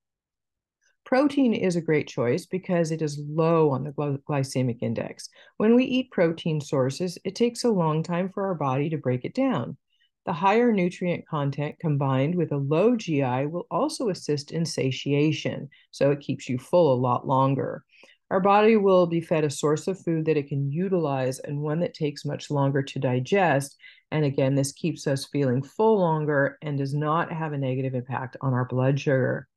Protein 1.04 1.52
is 1.52 1.76
a 1.76 1.82
great 1.82 2.06
choice 2.06 2.46
because 2.46 2.90
it 2.90 3.02
is 3.02 3.22
low 3.28 3.70
on 3.70 3.84
the 3.84 3.92
glycemic 3.92 4.78
index. 4.82 5.28
When 5.56 5.74
we 5.74 5.84
eat 5.84 6.10
protein 6.10 6.60
sources, 6.60 7.18
it 7.24 7.34
takes 7.34 7.64
a 7.64 7.70
long 7.70 8.02
time 8.02 8.28
for 8.28 8.44
our 8.44 8.54
body 8.54 8.88
to 8.90 8.96
break 8.96 9.24
it 9.24 9.34
down. 9.34 9.76
The 10.24 10.32
higher 10.32 10.72
nutrient 10.72 11.26
content 11.26 11.80
combined 11.80 12.36
with 12.36 12.52
a 12.52 12.56
low 12.56 12.94
GI 12.94 13.46
will 13.46 13.66
also 13.70 14.08
assist 14.08 14.52
in 14.52 14.64
satiation, 14.64 15.68
so 15.90 16.12
it 16.12 16.20
keeps 16.20 16.48
you 16.48 16.58
full 16.58 16.92
a 16.92 17.00
lot 17.00 17.26
longer. 17.26 17.84
Our 18.30 18.40
body 18.40 18.76
will 18.76 19.06
be 19.06 19.20
fed 19.20 19.44
a 19.44 19.50
source 19.50 19.88
of 19.88 20.00
food 20.00 20.24
that 20.24 20.36
it 20.38 20.48
can 20.48 20.70
utilize 20.70 21.40
and 21.40 21.60
one 21.60 21.80
that 21.80 21.92
takes 21.92 22.24
much 22.24 22.50
longer 22.50 22.82
to 22.82 22.98
digest. 22.98 23.76
And 24.10 24.24
again, 24.24 24.54
this 24.54 24.72
keeps 24.72 25.06
us 25.06 25.26
feeling 25.26 25.62
full 25.62 25.98
longer 25.98 26.56
and 26.62 26.78
does 26.78 26.94
not 26.94 27.30
have 27.32 27.52
a 27.52 27.58
negative 27.58 27.94
impact 27.94 28.36
on 28.40 28.54
our 28.54 28.64
blood 28.64 28.98
sugar. 28.98 29.48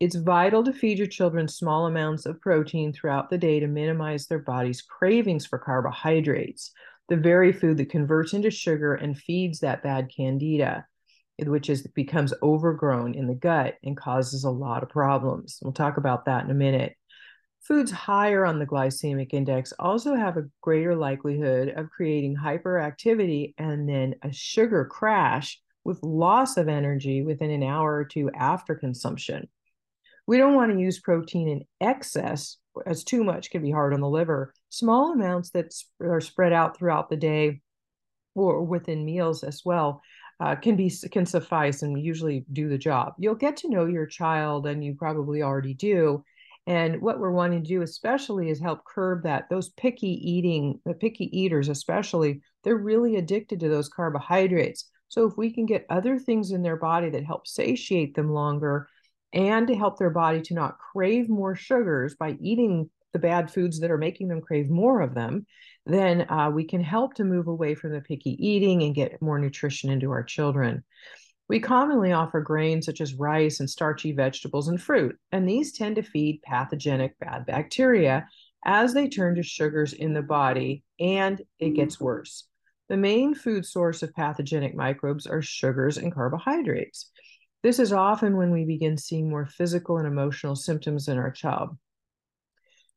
It's 0.00 0.16
vital 0.16 0.64
to 0.64 0.72
feed 0.72 0.96
your 0.96 1.06
children 1.06 1.46
small 1.46 1.84
amounts 1.84 2.24
of 2.24 2.40
protein 2.40 2.90
throughout 2.90 3.28
the 3.28 3.36
day 3.36 3.60
to 3.60 3.66
minimize 3.66 4.26
their 4.26 4.38
body's 4.38 4.80
cravings 4.80 5.44
for 5.44 5.58
carbohydrates, 5.58 6.72
the 7.10 7.18
very 7.18 7.52
food 7.52 7.76
that 7.76 7.90
converts 7.90 8.32
into 8.32 8.50
sugar 8.50 8.94
and 8.94 9.18
feeds 9.18 9.60
that 9.60 9.82
bad 9.82 10.10
candida, 10.10 10.86
which 11.38 11.68
is 11.68 11.86
becomes 11.88 12.32
overgrown 12.42 13.12
in 13.12 13.26
the 13.26 13.34
gut 13.34 13.74
and 13.84 13.94
causes 13.94 14.44
a 14.44 14.50
lot 14.50 14.82
of 14.82 14.88
problems. 14.88 15.58
We'll 15.60 15.74
talk 15.74 15.98
about 15.98 16.24
that 16.24 16.44
in 16.44 16.50
a 16.50 16.54
minute. 16.54 16.96
Foods 17.60 17.90
higher 17.90 18.46
on 18.46 18.58
the 18.58 18.64
glycemic 18.64 19.34
index 19.34 19.74
also 19.78 20.14
have 20.14 20.38
a 20.38 20.48
greater 20.62 20.96
likelihood 20.96 21.74
of 21.76 21.90
creating 21.90 22.36
hyperactivity 22.42 23.52
and 23.58 23.86
then 23.86 24.14
a 24.22 24.32
sugar 24.32 24.86
crash 24.86 25.60
with 25.84 26.02
loss 26.02 26.56
of 26.56 26.68
energy 26.68 27.20
within 27.20 27.50
an 27.50 27.62
hour 27.62 27.96
or 27.96 28.06
two 28.06 28.30
after 28.30 28.74
consumption. 28.74 29.46
We 30.30 30.38
don't 30.38 30.54
want 30.54 30.70
to 30.70 30.78
use 30.78 31.00
protein 31.00 31.48
in 31.48 31.64
excess, 31.80 32.58
as 32.86 33.02
too 33.02 33.24
much 33.24 33.50
can 33.50 33.62
be 33.62 33.72
hard 33.72 33.92
on 33.92 34.00
the 34.00 34.08
liver. 34.08 34.54
Small 34.68 35.10
amounts 35.10 35.50
that 35.50 35.74
are 36.00 36.20
spread 36.20 36.52
out 36.52 36.78
throughout 36.78 37.10
the 37.10 37.16
day 37.16 37.62
or 38.36 38.62
within 38.62 39.04
meals 39.04 39.42
as 39.42 39.62
well 39.64 40.00
uh, 40.38 40.54
can 40.54 40.76
be 40.76 40.88
can 41.10 41.26
suffice 41.26 41.82
and 41.82 42.00
usually 42.00 42.44
do 42.52 42.68
the 42.68 42.78
job. 42.78 43.14
You'll 43.18 43.34
get 43.34 43.56
to 43.56 43.70
know 43.70 43.86
your 43.86 44.06
child, 44.06 44.68
and 44.68 44.84
you 44.84 44.94
probably 44.94 45.42
already 45.42 45.74
do, 45.74 46.22
and 46.64 47.02
what 47.02 47.18
we're 47.18 47.32
wanting 47.32 47.64
to 47.64 47.68
do, 47.68 47.82
especially, 47.82 48.50
is 48.50 48.60
help 48.60 48.84
curb 48.84 49.24
that. 49.24 49.48
Those 49.50 49.70
picky 49.70 50.12
eating, 50.30 50.78
the 50.84 50.94
picky 50.94 51.28
eaters, 51.36 51.68
especially, 51.68 52.40
they're 52.62 52.76
really 52.76 53.16
addicted 53.16 53.58
to 53.58 53.68
those 53.68 53.88
carbohydrates. 53.88 54.90
So 55.08 55.26
if 55.26 55.36
we 55.36 55.52
can 55.52 55.66
get 55.66 55.86
other 55.90 56.20
things 56.20 56.52
in 56.52 56.62
their 56.62 56.76
body 56.76 57.10
that 57.10 57.24
help 57.24 57.48
satiate 57.48 58.14
them 58.14 58.30
longer 58.32 58.86
and 59.32 59.66
to 59.68 59.74
help 59.74 59.98
their 59.98 60.10
body 60.10 60.40
to 60.42 60.54
not 60.54 60.78
crave 60.78 61.28
more 61.28 61.54
sugars 61.54 62.14
by 62.16 62.36
eating 62.40 62.90
the 63.12 63.18
bad 63.18 63.52
foods 63.52 63.80
that 63.80 63.90
are 63.90 63.98
making 63.98 64.28
them 64.28 64.40
crave 64.40 64.70
more 64.70 65.00
of 65.00 65.14
them, 65.14 65.46
then 65.86 66.30
uh, 66.30 66.50
we 66.50 66.64
can 66.64 66.82
help 66.82 67.14
to 67.14 67.24
move 67.24 67.48
away 67.48 67.74
from 67.74 67.92
the 67.92 68.00
picky 68.00 68.36
eating 68.44 68.82
and 68.82 68.94
get 68.94 69.20
more 69.20 69.38
nutrition 69.38 69.90
into 69.90 70.10
our 70.10 70.22
children. 70.22 70.84
We 71.48 71.58
commonly 71.58 72.12
offer 72.12 72.40
grains 72.40 72.86
such 72.86 73.00
as 73.00 73.14
rice 73.14 73.58
and 73.58 73.68
starchy 73.68 74.12
vegetables 74.12 74.68
and 74.68 74.80
fruit, 74.80 75.18
and 75.32 75.48
these 75.48 75.72
tend 75.72 75.96
to 75.96 76.02
feed 76.02 76.42
pathogenic 76.42 77.18
bad 77.18 77.46
bacteria 77.46 78.28
as 78.64 78.94
they 78.94 79.08
turn 79.08 79.34
to 79.34 79.42
sugars 79.42 79.92
in 79.92 80.12
the 80.12 80.22
body, 80.22 80.84
and 81.00 81.42
it 81.58 81.70
gets 81.70 82.00
worse. 82.00 82.46
The 82.88 82.96
main 82.96 83.34
food 83.34 83.66
source 83.66 84.02
of 84.02 84.14
pathogenic 84.14 84.74
microbes 84.74 85.26
are 85.26 85.42
sugars 85.42 85.96
and 85.96 86.12
carbohydrates. 86.12 87.10
This 87.62 87.78
is 87.78 87.92
often 87.92 88.36
when 88.36 88.50
we 88.50 88.64
begin 88.64 88.96
seeing 88.96 89.28
more 89.28 89.46
physical 89.46 89.98
and 89.98 90.06
emotional 90.06 90.56
symptoms 90.56 91.08
in 91.08 91.18
our 91.18 91.30
child. 91.30 91.76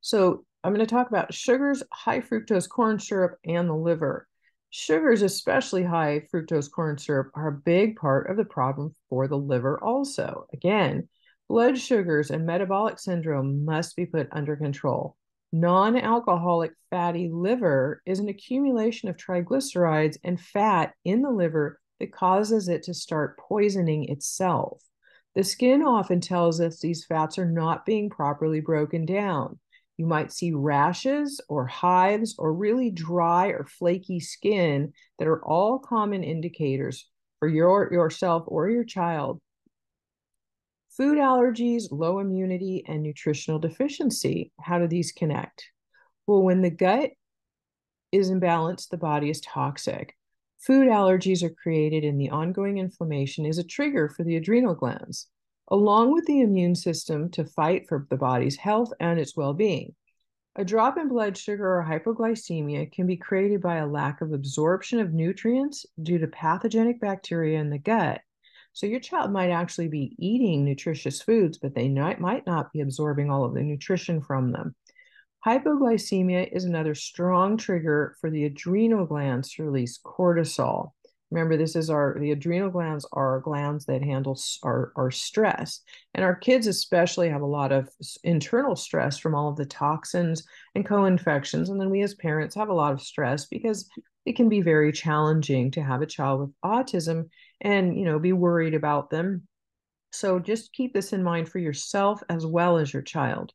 So, 0.01 0.45
I'm 0.63 0.73
going 0.73 0.85
to 0.85 0.89
talk 0.89 1.09
about 1.09 1.33
sugars, 1.33 1.83
high 1.91 2.21
fructose 2.21 2.69
corn 2.69 2.97
syrup, 2.97 3.37
and 3.43 3.69
the 3.69 3.75
liver. 3.75 4.27
Sugars, 4.69 5.21
especially 5.21 5.83
high 5.83 6.25
fructose 6.33 6.71
corn 6.71 6.97
syrup, 6.97 7.31
are 7.35 7.49
a 7.49 7.51
big 7.51 7.97
part 7.97 8.29
of 8.29 8.37
the 8.37 8.45
problem 8.45 8.93
for 9.09 9.27
the 9.27 9.37
liver, 9.37 9.83
also. 9.83 10.47
Again, 10.53 11.09
blood 11.49 11.77
sugars 11.77 12.31
and 12.31 12.45
metabolic 12.45 12.97
syndrome 12.97 13.65
must 13.65 13.97
be 13.97 14.05
put 14.05 14.29
under 14.31 14.55
control. 14.55 15.17
Non 15.51 15.97
alcoholic 15.97 16.71
fatty 16.89 17.29
liver 17.29 18.01
is 18.05 18.19
an 18.19 18.29
accumulation 18.29 19.09
of 19.09 19.17
triglycerides 19.17 20.17
and 20.23 20.39
fat 20.39 20.93
in 21.03 21.21
the 21.21 21.29
liver 21.29 21.79
that 21.99 22.11
causes 22.11 22.67
it 22.67 22.83
to 22.83 22.93
start 22.93 23.37
poisoning 23.37 24.09
itself. 24.09 24.81
The 25.35 25.43
skin 25.43 25.81
often 25.81 26.21
tells 26.21 26.61
us 26.61 26.79
these 26.79 27.05
fats 27.05 27.37
are 27.37 27.49
not 27.49 27.85
being 27.85 28.09
properly 28.09 28.59
broken 28.59 29.05
down. 29.05 29.59
You 29.97 30.05
might 30.05 30.31
see 30.31 30.51
rashes 30.53 31.39
or 31.49 31.65
hives 31.65 32.35
or 32.37 32.53
really 32.53 32.89
dry 32.89 33.47
or 33.47 33.65
flaky 33.65 34.19
skin 34.19 34.93
that 35.19 35.27
are 35.27 35.43
all 35.43 35.79
common 35.79 36.23
indicators 36.23 37.07
for 37.39 37.47
your 37.47 37.91
yourself 37.91 38.43
or 38.47 38.69
your 38.69 38.83
child. 38.83 39.39
Food 40.97 41.17
allergies, 41.17 41.91
low 41.91 42.19
immunity, 42.19 42.83
and 42.87 43.01
nutritional 43.01 43.59
deficiency. 43.59 44.51
How 44.59 44.77
do 44.77 44.87
these 44.87 45.11
connect? 45.11 45.69
Well, 46.27 46.43
when 46.43 46.61
the 46.61 46.69
gut 46.69 47.11
is 48.11 48.29
imbalanced, 48.29 48.89
the 48.89 48.97
body 48.97 49.29
is 49.31 49.41
toxic. 49.41 50.15
Food 50.65 50.87
allergies 50.87 51.43
are 51.43 51.49
created, 51.49 52.03
and 52.03 52.19
the 52.19 52.29
ongoing 52.29 52.77
inflammation 52.77 53.45
is 53.45 53.57
a 53.57 53.63
trigger 53.63 54.09
for 54.09 54.23
the 54.23 54.35
adrenal 54.35 54.75
glands 54.75 55.27
along 55.69 56.13
with 56.13 56.25
the 56.25 56.41
immune 56.41 56.75
system 56.75 57.29
to 57.31 57.45
fight 57.45 57.87
for 57.87 58.05
the 58.09 58.17
body's 58.17 58.57
health 58.57 58.91
and 58.99 59.19
its 59.19 59.35
well 59.35 59.53
being. 59.53 59.95
A 60.55 60.63
drop 60.63 60.97
in 60.97 61.07
blood 61.07 61.35
sugar 61.35 61.79
or 61.79 61.83
hypoglycemia 61.83 62.91
can 62.91 63.07
be 63.07 63.17
created 63.17 63.61
by 63.61 63.77
a 63.77 63.87
lack 63.87 64.21
of 64.21 64.33
absorption 64.33 64.99
of 64.99 65.13
nutrients 65.13 65.85
due 66.01 66.19
to 66.19 66.27
pathogenic 66.27 67.01
bacteria 67.01 67.59
in 67.59 67.71
the 67.71 67.79
gut. 67.79 68.21
So, 68.73 68.85
your 68.85 68.99
child 68.99 69.31
might 69.31 69.49
actually 69.49 69.87
be 69.87 70.15
eating 70.19 70.63
nutritious 70.63 71.21
foods, 71.21 71.57
but 71.57 71.73
they 71.73 71.89
might 71.89 72.45
not 72.45 72.71
be 72.71 72.81
absorbing 72.81 73.29
all 73.29 73.45
of 73.45 73.53
the 73.53 73.63
nutrition 73.63 74.21
from 74.21 74.51
them. 74.51 74.75
Hypoglycemia 75.45 76.49
is 76.53 76.63
another 76.63 76.95
strong 76.95 77.57
trigger 77.57 78.15
for 78.21 78.29
the 78.29 78.45
adrenal 78.45 79.05
glands 79.05 79.51
to 79.53 79.65
release 79.65 79.99
cortisol. 79.99 80.91
Remember, 81.31 81.57
this 81.57 81.75
is 81.75 81.89
our 81.89 82.17
the 82.17 82.31
adrenal 82.31 82.69
glands 82.69 83.05
are 83.11 83.41
glands 83.41 83.85
that 83.85 84.01
handle 84.01 84.39
our, 84.63 84.93
our 84.95 85.11
stress. 85.11 85.81
And 86.13 86.23
our 86.23 86.35
kids 86.35 86.67
especially 86.67 87.27
have 87.27 87.41
a 87.41 87.45
lot 87.45 87.73
of 87.73 87.89
internal 88.23 88.77
stress 88.77 89.17
from 89.17 89.35
all 89.35 89.49
of 89.49 89.57
the 89.57 89.65
toxins 89.65 90.45
and 90.75 90.85
co-infections. 90.85 91.69
And 91.69 91.81
then 91.81 91.89
we 91.89 92.03
as 92.03 92.13
parents 92.15 92.55
have 92.55 92.69
a 92.69 92.73
lot 92.73 92.93
of 92.93 93.01
stress 93.01 93.45
because 93.45 93.89
it 94.25 94.37
can 94.37 94.47
be 94.47 94.61
very 94.61 94.93
challenging 94.93 95.71
to 95.71 95.83
have 95.83 96.01
a 96.01 96.07
child 96.07 96.39
with 96.39 96.51
autism 96.63 97.27
and 97.59 97.97
you 97.99 98.05
know 98.05 98.17
be 98.17 98.31
worried 98.31 98.75
about 98.75 99.09
them. 99.09 99.45
So 100.13 100.39
just 100.39 100.71
keep 100.71 100.93
this 100.93 101.11
in 101.11 101.21
mind 101.21 101.49
for 101.49 101.59
yourself 101.59 102.23
as 102.29 102.45
well 102.45 102.77
as 102.77 102.93
your 102.93 103.01
child. 103.01 103.51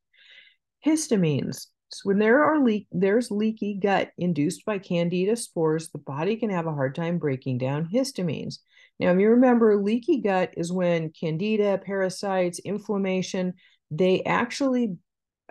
Histamines 0.84 1.68
so 1.90 2.00
when 2.04 2.18
there 2.18 2.44
are 2.44 2.62
leak, 2.62 2.86
there's 2.92 3.30
leaky 3.30 3.78
gut 3.80 4.10
induced 4.18 4.64
by 4.64 4.78
candida 4.78 5.36
spores, 5.36 5.88
the 5.88 5.98
body 5.98 6.36
can 6.36 6.50
have 6.50 6.66
a 6.66 6.74
hard 6.74 6.94
time 6.94 7.18
breaking 7.18 7.58
down 7.58 7.88
histamines. 7.92 8.58
Now, 9.00 9.12
if 9.12 9.18
you 9.18 9.30
remember, 9.30 9.82
leaky 9.82 10.20
gut 10.20 10.52
is 10.56 10.72
when 10.72 11.10
candida, 11.10 11.78
parasites, 11.78 12.58
inflammation, 12.58 13.54
they 13.90 14.22
actually 14.24 14.96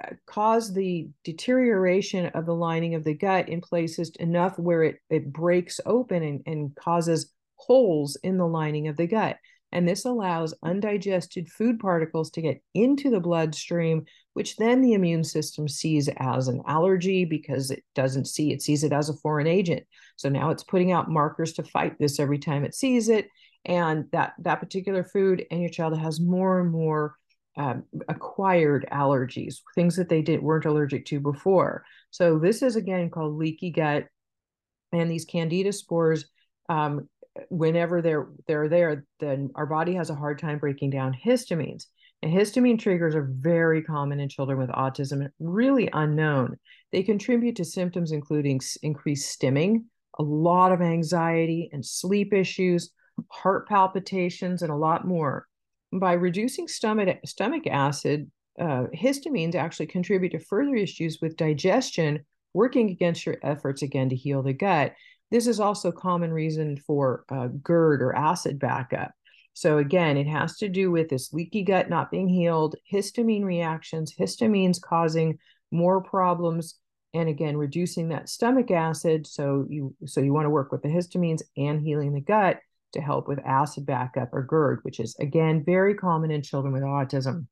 uh, 0.03 0.11
cause 0.27 0.73
the 0.73 1.09
deterioration 1.23 2.27
of 2.27 2.45
the 2.45 2.53
lining 2.53 2.93
of 2.93 3.03
the 3.03 3.15
gut 3.15 3.49
in 3.49 3.61
places 3.61 4.11
enough 4.19 4.59
where 4.59 4.83
it, 4.83 4.97
it 5.09 5.31
breaks 5.33 5.79
open 5.85 6.21
and, 6.23 6.41
and 6.45 6.75
causes 6.75 7.31
holes 7.55 8.15
in 8.23 8.37
the 8.37 8.47
lining 8.47 8.87
of 8.87 8.97
the 8.97 9.07
gut. 9.07 9.37
And 9.71 9.87
this 9.87 10.05
allows 10.05 10.53
undigested 10.63 11.49
food 11.49 11.79
particles 11.79 12.31
to 12.31 12.41
get 12.41 12.61
into 12.73 13.09
the 13.09 13.19
bloodstream, 13.19 14.05
which 14.33 14.55
then 14.55 14.81
the 14.81 14.93
immune 14.93 15.23
system 15.23 15.67
sees 15.67 16.09
as 16.17 16.47
an 16.47 16.61
allergy 16.65 17.25
because 17.25 17.71
it 17.71 17.83
doesn't 17.93 18.25
see 18.25 18.53
it 18.53 18.61
sees 18.61 18.83
it 18.83 18.93
as 18.93 19.09
a 19.09 19.13
foreign 19.13 19.47
agent. 19.47 19.83
So 20.15 20.29
now 20.29 20.51
it's 20.51 20.63
putting 20.63 20.91
out 20.91 21.09
markers 21.09 21.53
to 21.53 21.63
fight 21.63 21.99
this 21.99 22.19
every 22.19 22.39
time 22.39 22.63
it 22.63 22.75
sees 22.75 23.09
it. 23.09 23.27
And 23.65 24.05
that 24.13 24.33
that 24.39 24.61
particular 24.61 25.03
food 25.03 25.45
and 25.51 25.59
your 25.59 25.69
child 25.69 25.97
has 25.99 26.21
more 26.21 26.61
and 26.61 26.71
more 26.71 27.15
um, 27.57 27.83
acquired 28.07 28.87
allergies, 28.91 29.61
things 29.75 29.95
that 29.95 30.09
they 30.09 30.21
didn't 30.21 30.43
weren't 30.43 30.65
allergic 30.65 31.05
to 31.07 31.19
before. 31.19 31.83
So 32.11 32.39
this 32.39 32.61
is 32.61 32.75
again 32.75 33.09
called 33.09 33.35
leaky 33.35 33.71
gut, 33.71 34.05
and 34.93 35.11
these 35.11 35.25
candida 35.25 35.73
spores 35.73 36.25
um, 36.69 37.09
whenever 37.49 38.01
they're 38.01 38.27
they're 38.47 38.69
there, 38.69 39.05
then 39.19 39.49
our 39.55 39.65
body 39.65 39.95
has 39.95 40.09
a 40.09 40.15
hard 40.15 40.39
time 40.39 40.59
breaking 40.59 40.91
down 40.91 41.15
histamines. 41.25 41.85
And 42.23 42.33
histamine 42.33 42.79
triggers 42.79 43.13
are 43.13 43.29
very 43.31 43.83
common 43.83 44.19
in 44.19 44.29
children 44.29 44.57
with 44.57 44.69
autism, 44.69 45.29
really 45.39 45.87
unknown. 45.93 46.57
They 46.91 47.03
contribute 47.03 47.57
to 47.57 47.65
symptoms 47.65 48.11
including 48.11 48.59
increased 48.81 49.39
stimming, 49.39 49.83
a 50.17 50.23
lot 50.23 50.71
of 50.71 50.81
anxiety 50.81 51.69
and 51.71 51.85
sleep 51.85 52.33
issues, 52.33 52.91
heart 53.29 53.67
palpitations, 53.67 54.61
and 54.61 54.71
a 54.71 54.75
lot 54.75 55.05
more. 55.05 55.45
By 55.93 56.13
reducing 56.13 56.67
stomach, 56.67 57.19
stomach 57.25 57.67
acid, 57.67 58.31
uh, 58.59 58.85
histamines 58.95 59.55
actually 59.55 59.87
contribute 59.87 60.31
to 60.31 60.39
further 60.39 60.75
issues 60.75 61.19
with 61.21 61.37
digestion, 61.37 62.25
working 62.53 62.89
against 62.89 63.25
your 63.25 63.37
efforts 63.43 63.83
again 63.83 64.09
to 64.09 64.15
heal 64.15 64.41
the 64.41 64.53
gut. 64.53 64.93
This 65.31 65.47
is 65.47 65.59
also 65.59 65.91
common 65.91 66.31
reason 66.31 66.77
for 66.77 67.25
uh, 67.29 67.47
GERD 67.47 68.01
or 68.01 68.15
acid 68.15 68.59
backup. 68.59 69.11
So 69.53 69.79
again, 69.79 70.17
it 70.17 70.27
has 70.27 70.57
to 70.57 70.69
do 70.69 70.91
with 70.91 71.09
this 71.09 71.33
leaky 71.33 71.63
gut 71.63 71.89
not 71.89 72.11
being 72.11 72.29
healed, 72.29 72.75
histamine 72.93 73.43
reactions, 73.43 74.13
histamines 74.13 74.79
causing 74.79 75.39
more 75.71 76.01
problems, 76.01 76.75
and 77.13 77.27
again 77.27 77.57
reducing 77.57 78.09
that 78.09 78.29
stomach 78.29 78.69
acid. 78.69 79.25
So 79.25 79.65
you 79.69 79.95
so 80.05 80.21
you 80.21 80.33
want 80.33 80.45
to 80.45 80.51
work 80.51 80.71
with 80.71 80.83
the 80.83 80.89
histamines 80.89 81.41
and 81.57 81.81
healing 81.81 82.13
the 82.13 82.21
gut 82.21 82.59
to 82.93 83.01
help 83.01 83.27
with 83.27 83.39
acid 83.45 83.85
backup 83.85 84.29
or 84.33 84.43
GERD, 84.43 84.79
which 84.83 84.99
is 84.99 85.15
again 85.19 85.63
very 85.65 85.95
common 85.95 86.31
in 86.31 86.41
children 86.41 86.73
with 86.73 86.83
autism. 86.83 87.47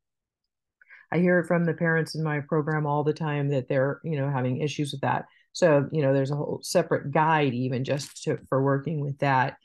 I 1.11 1.19
hear 1.19 1.39
it 1.39 1.47
from 1.47 1.65
the 1.65 1.73
parents 1.73 2.15
in 2.15 2.23
my 2.23 2.39
program 2.39 2.85
all 2.85 3.03
the 3.03 3.13
time 3.13 3.49
that 3.49 3.67
they're 3.67 3.99
you 4.03 4.17
know 4.17 4.29
having 4.29 4.61
issues 4.61 4.91
with 4.91 5.01
that. 5.01 5.25
So, 5.55 5.87
you 5.93 6.01
know, 6.01 6.13
there's 6.13 6.31
a 6.31 6.35
whole 6.35 6.59
separate 6.63 7.11
guide 7.11 7.53
even 7.53 7.85
just 7.85 8.23
to, 8.23 8.37
for 8.49 8.61
working 8.61 8.99
with 8.99 9.17
that. 9.19 9.55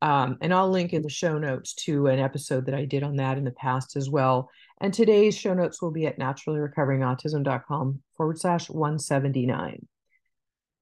Um, 0.00 0.38
and 0.40 0.54
I'll 0.54 0.70
link 0.70 0.92
in 0.92 1.02
the 1.02 1.10
show 1.10 1.38
notes 1.38 1.74
to 1.86 2.06
an 2.06 2.20
episode 2.20 2.66
that 2.66 2.74
I 2.74 2.84
did 2.84 3.02
on 3.02 3.16
that 3.16 3.36
in 3.36 3.44
the 3.44 3.50
past 3.50 3.96
as 3.96 4.08
well. 4.08 4.48
And 4.80 4.94
today's 4.94 5.36
show 5.36 5.52
notes 5.52 5.82
will 5.82 5.90
be 5.90 6.06
at 6.06 6.20
naturallyrecoveringautism.com 6.20 8.00
forward 8.16 8.38
slash 8.38 8.70
179. 8.70 9.88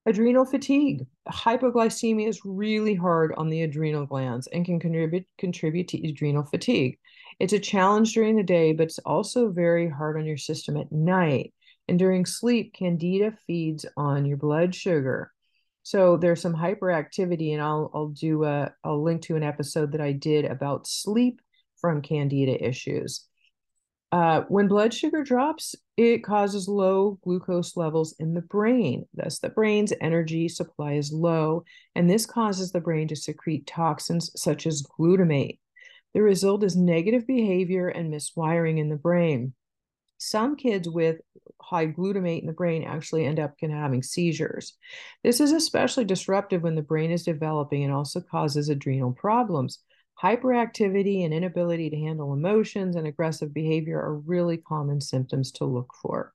Adrenal 0.05 0.45
fatigue. 0.45 1.07
Hypoglycemia 1.29 2.29
is 2.29 2.43
really 2.45 2.95
hard 2.95 3.33
on 3.39 3.49
the 3.49 3.63
adrenal 3.63 4.05
glands 4.05 4.49
and 4.49 4.67
can 4.67 4.79
contribute 4.79 5.27
contribute 5.39 5.89
to 5.89 6.09
adrenal 6.09 6.45
fatigue. 6.45 6.99
It's 7.41 7.55
a 7.55 7.59
challenge 7.59 8.13
during 8.13 8.37
the 8.37 8.43
day, 8.43 8.75
but 8.75 8.85
it's 8.85 8.99
also 9.01 9.51
very 9.51 9.89
hard 9.89 10.19
on 10.19 10.27
your 10.27 10.37
system 10.37 10.77
at 10.77 10.93
night. 10.93 11.55
And 11.89 11.99
during 11.99 12.27
sleep, 12.27 12.75
candida 12.75 13.33
feeds 13.47 13.87
on 13.97 14.27
your 14.27 14.37
blood 14.37 14.75
sugar. 14.75 15.33
So 15.83 16.19
there's 16.19 16.43
some 16.43 16.55
hyperactivity, 16.55 17.53
and 17.55 17.63
I'll 17.63 17.91
I'll 17.95 18.09
do 18.09 18.45
a 18.45 18.73
I'll 18.85 19.03
link 19.03 19.23
to 19.23 19.37
an 19.37 19.43
episode 19.43 19.93
that 19.93 20.03
I 20.03 20.13
did 20.13 20.45
about 20.45 20.87
sleep 20.87 21.41
from 21.81 22.03
candida 22.03 22.63
issues. 22.63 23.25
Uh, 24.11 24.43
when 24.49 24.69
blood 24.69 24.93
sugar 24.93 25.23
drops, 25.23 25.75
it 25.97 26.25
causes 26.25 26.69
low 26.69 27.19
glucose 27.23 27.77
levels 27.77 28.15
in 28.19 28.35
the 28.35 28.43
brain. 28.43 29.07
Thus, 29.15 29.39
the 29.39 29.51
brain's 29.51 29.93
energy 30.01 30.49
supply 30.49 30.93
is 30.95 31.13
low, 31.13 31.65
and 31.95 32.09
this 32.09 32.27
causes 32.27 32.73
the 32.73 32.81
brain 32.81 33.09
to 33.09 33.17
secrete 33.17 33.67
toxins 33.67 34.31
such 34.35 34.67
as 34.67 34.83
glutamate. 34.99 35.59
The 36.15 36.23
result 36.23 36.65
is 36.65 36.77
negative 36.77 37.27
behavior 37.27 37.89
and 37.89 38.13
miswiring 38.13 38.79
in 38.79 38.89
the 38.89 38.97
brain 38.97 39.55
some 40.19 40.57
kids 40.57 40.89
with 40.89 41.21
high 41.61 41.87
glutamate 41.87 42.41
in 42.41 42.47
the 42.47 42.53
brain 42.53 42.85
actually 42.85 43.25
end 43.25 43.39
up 43.39 43.55
having 43.61 44.03
seizures. 44.03 44.77
This 45.23 45.41
is 45.41 45.53
especially 45.53 46.05
disruptive 46.05 46.63
when 46.63 46.75
the 46.75 46.83
brain 46.83 47.11
is 47.11 47.25
developing 47.25 47.85
and 47.85 47.93
also 47.93 48.21
causes 48.21 48.69
adrenal 48.69 49.13
problems. 49.13 49.79
Hyperactivity 50.23 51.25
and 51.25 51.33
inability 51.33 51.91
to 51.91 51.97
handle 51.97 52.33
emotions 52.33 52.97
and 52.97 53.07
aggressive 53.07 53.55
behavior 53.55 54.01
are 54.01 54.19
really 54.19 54.57
common 54.57 55.01
symptoms 55.01 55.53
to 55.53 55.65
look 55.65 55.93
for. 56.03 56.33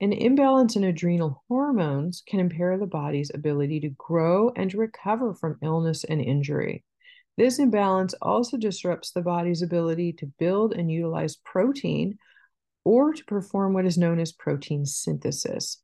An 0.00 0.12
imbalance 0.12 0.76
in 0.76 0.84
adrenal 0.84 1.42
hormones 1.48 2.22
can 2.24 2.38
impair 2.38 2.78
the 2.78 2.86
body's 2.86 3.32
ability 3.34 3.80
to 3.80 3.90
grow 3.90 4.52
and 4.54 4.72
recover 4.72 5.34
from 5.34 5.58
illness 5.60 6.04
and 6.04 6.20
injury. 6.20 6.84
This 7.36 7.58
imbalance 7.58 8.14
also 8.22 8.56
disrupts 8.56 9.10
the 9.10 9.22
body's 9.22 9.62
ability 9.62 10.12
to 10.14 10.32
build 10.38 10.72
and 10.72 10.90
utilize 10.90 11.36
protein 11.36 12.18
or 12.88 13.12
to 13.12 13.22
perform 13.26 13.74
what 13.74 13.84
is 13.84 13.98
known 13.98 14.18
as 14.18 14.32
protein 14.32 14.86
synthesis. 14.86 15.82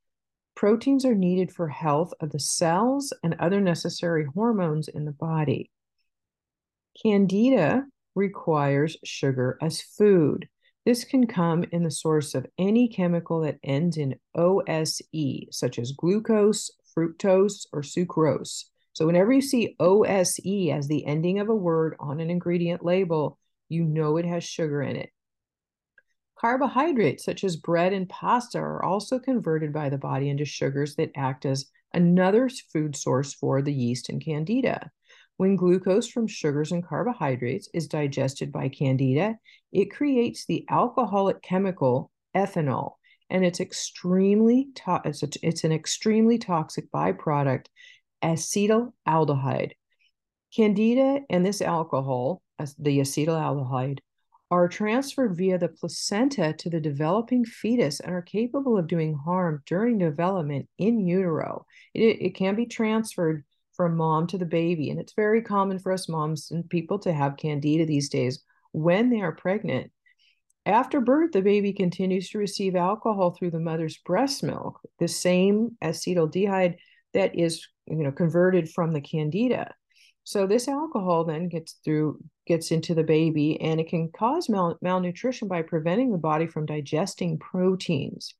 Proteins 0.54 1.04
are 1.04 1.14
needed 1.14 1.52
for 1.52 1.68
health 1.68 2.14
of 2.18 2.30
the 2.30 2.40
cells 2.40 3.12
and 3.22 3.36
other 3.38 3.60
necessary 3.60 4.24
hormones 4.34 4.88
in 4.88 5.04
the 5.04 5.12
body. 5.12 5.70
Candida 7.02 7.84
requires 8.14 8.96
sugar 9.04 9.58
as 9.60 9.82
food. 9.82 10.48
This 10.86 11.04
can 11.04 11.26
come 11.26 11.66
in 11.72 11.82
the 11.82 11.90
source 11.90 12.34
of 12.34 12.46
any 12.56 12.88
chemical 12.88 13.42
that 13.42 13.58
ends 13.62 13.98
in 13.98 14.14
OSE, 14.34 15.48
such 15.50 15.78
as 15.78 15.92
glucose, 15.92 16.70
fructose, 16.96 17.66
or 17.70 17.82
sucrose. 17.82 18.64
So, 18.94 19.04
whenever 19.04 19.30
you 19.30 19.42
see 19.42 19.76
OSE 19.78 20.70
as 20.72 20.88
the 20.88 21.04
ending 21.04 21.38
of 21.38 21.50
a 21.50 21.54
word 21.54 21.96
on 22.00 22.20
an 22.20 22.30
ingredient 22.30 22.82
label, 22.82 23.38
you 23.68 23.84
know 23.84 24.16
it 24.16 24.24
has 24.24 24.42
sugar 24.42 24.80
in 24.80 24.96
it. 24.96 25.10
Carbohydrates, 26.44 27.24
such 27.24 27.42
as 27.42 27.56
bread 27.56 27.94
and 27.94 28.06
pasta, 28.06 28.58
are 28.58 28.84
also 28.84 29.18
converted 29.18 29.72
by 29.72 29.88
the 29.88 29.96
body 29.96 30.28
into 30.28 30.44
sugars 30.44 30.94
that 30.96 31.10
act 31.16 31.46
as 31.46 31.64
another 31.94 32.50
food 32.70 32.94
source 32.94 33.32
for 33.32 33.62
the 33.62 33.72
yeast 33.72 34.10
and 34.10 34.22
candida. 34.22 34.90
When 35.38 35.56
glucose 35.56 36.06
from 36.06 36.26
sugars 36.26 36.70
and 36.70 36.86
carbohydrates 36.86 37.70
is 37.72 37.88
digested 37.88 38.52
by 38.52 38.68
candida, 38.68 39.38
it 39.72 39.86
creates 39.86 40.44
the 40.44 40.66
alcoholic 40.68 41.40
chemical 41.40 42.10
ethanol, 42.36 42.96
and 43.30 43.42
it's 43.42 43.60
extremely 43.60 44.68
to- 44.74 45.00
it's, 45.06 45.22
a, 45.22 45.28
it's 45.40 45.64
an 45.64 45.72
extremely 45.72 46.36
toxic 46.36 46.90
byproduct, 46.92 47.68
acetaldehyde. 48.22 49.72
Candida 50.54 51.20
and 51.30 51.46
this 51.46 51.62
alcohol, 51.62 52.42
the 52.78 52.98
acetaldehyde, 52.98 54.00
are 54.54 54.68
transferred 54.68 55.36
via 55.36 55.58
the 55.58 55.68
placenta 55.68 56.54
to 56.58 56.70
the 56.70 56.80
developing 56.80 57.44
fetus 57.44 58.00
and 58.00 58.14
are 58.14 58.22
capable 58.22 58.78
of 58.78 58.86
doing 58.86 59.14
harm 59.14 59.62
during 59.66 59.98
development 59.98 60.68
in 60.78 61.00
utero. 61.00 61.66
It, 61.92 62.22
it 62.22 62.34
can 62.34 62.54
be 62.54 62.66
transferred 62.66 63.44
from 63.74 63.96
mom 63.96 64.28
to 64.28 64.38
the 64.38 64.46
baby. 64.46 64.90
And 64.90 65.00
it's 65.00 65.14
very 65.14 65.42
common 65.42 65.78
for 65.80 65.92
us 65.92 66.08
moms 66.08 66.52
and 66.52 66.68
people 66.70 67.00
to 67.00 67.12
have 67.12 67.36
candida 67.36 67.84
these 67.84 68.08
days 68.08 68.44
when 68.72 69.10
they 69.10 69.20
are 69.20 69.32
pregnant. 69.32 69.90
After 70.66 71.00
birth, 71.00 71.32
the 71.32 71.42
baby 71.42 71.72
continues 71.72 72.30
to 72.30 72.38
receive 72.38 72.76
alcohol 72.76 73.32
through 73.32 73.50
the 73.50 73.60
mother's 73.60 73.98
breast 73.98 74.42
milk, 74.42 74.80
the 74.98 75.08
same 75.08 75.76
acetaldehyde 75.82 76.76
that 77.12 77.36
is 77.36 77.66
you 77.86 77.96
know 77.96 78.12
converted 78.12 78.70
from 78.70 78.92
the 78.92 79.00
candida. 79.00 79.74
So 80.24 80.46
this 80.46 80.68
alcohol 80.68 81.24
then 81.24 81.48
gets 81.48 81.74
through 81.84 82.18
gets 82.46 82.70
into 82.70 82.94
the 82.94 83.04
baby 83.04 83.60
and 83.60 83.80
it 83.80 83.88
can 83.88 84.10
cause 84.10 84.48
mal- 84.48 84.78
malnutrition 84.82 85.48
by 85.48 85.62
preventing 85.62 86.12
the 86.12 86.18
body 86.18 86.46
from 86.46 86.66
digesting 86.66 87.38
proteins. 87.38 88.34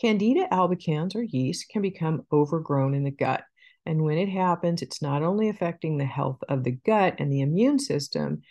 Candida 0.00 0.46
albicans 0.52 1.16
or 1.16 1.22
yeast 1.22 1.68
can 1.68 1.82
become 1.82 2.24
overgrown 2.32 2.94
in 2.94 3.04
the 3.04 3.10
gut. 3.10 3.44
And 3.84 4.02
when 4.02 4.18
it 4.18 4.28
happens, 4.28 4.82
it's 4.82 5.02
not 5.02 5.22
only 5.22 5.48
affecting 5.48 5.98
the 5.98 6.04
health 6.04 6.42
of 6.48 6.62
the 6.62 6.72
gut 6.72 7.16
and 7.18 7.32
the 7.32 7.40
immune 7.40 7.78
system, 7.78 8.42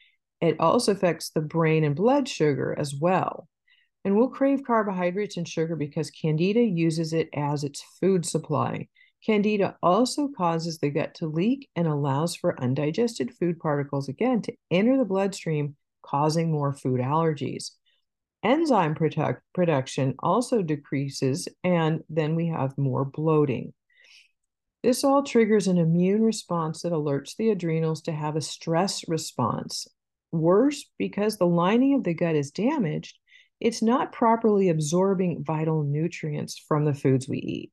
it 0.42 0.60
also 0.60 0.92
affects 0.92 1.30
the 1.30 1.42
brain 1.42 1.84
and 1.84 1.96
blood 1.96 2.28
sugar 2.28 2.76
as 2.78 2.96
well. 2.96 3.48
And 4.04 4.16
we'll 4.16 4.30
crave 4.30 4.64
carbohydrates 4.66 5.38
and 5.38 5.48
sugar 5.48 5.76
because 5.76 6.12
Candida 6.12 6.62
uses 6.62 7.14
it 7.14 7.30
as 7.34 7.64
its 7.64 7.84
food 8.00 8.26
supply. 8.26 8.88
Candida 9.28 9.76
also 9.84 10.30
causes 10.30 10.80
the 10.80 10.90
gut 10.90 11.16
to 11.16 11.28
leak 11.28 11.68
and 11.76 11.86
allows 11.86 12.34
for 12.34 12.60
undigested 12.62 13.34
food 13.34 13.60
particles 13.60 14.08
again 14.08 14.42
to 14.44 14.54
enter 14.72 14.98
the 14.98 15.04
bloodstream, 15.04 15.76
causing 16.02 16.50
more 16.50 16.74
food 16.74 17.02
allergies. 17.02 17.72
Enzyme 18.42 18.96
product, 18.96 19.44
production 19.54 20.16
also 20.20 20.62
decreases, 20.62 21.50
and 21.62 22.04
then 22.08 22.36
we 22.36 22.48
have 22.48 22.78
more 22.78 23.04
bloating. 23.04 23.74
This 24.82 25.04
all 25.04 25.24
triggers 25.24 25.68
an 25.68 25.78
immune 25.78 26.22
response 26.22 26.84
that 26.84 26.94
alerts 26.94 27.36
the 27.36 27.50
adrenals 27.50 28.04
to 28.04 28.14
have 28.14 28.38
a 28.38 28.42
stress 28.42 29.10
response. 29.10 29.88
Worse, 30.32 30.90
because 30.98 31.36
the 31.36 31.48
lining 31.48 31.96
of 31.96 32.06
the 32.06 32.14
gut 32.14 32.36
is 32.36 32.52
damaged, 32.52 33.18
it's 33.60 33.82
not 33.82 34.14
properly 34.14 34.70
absorbing 34.70 35.44
vital 35.44 35.84
nutrients 35.84 36.58
from 36.58 36.86
the 36.86 36.94
foods 36.94 37.28
we 37.28 37.40
eat. 37.40 37.72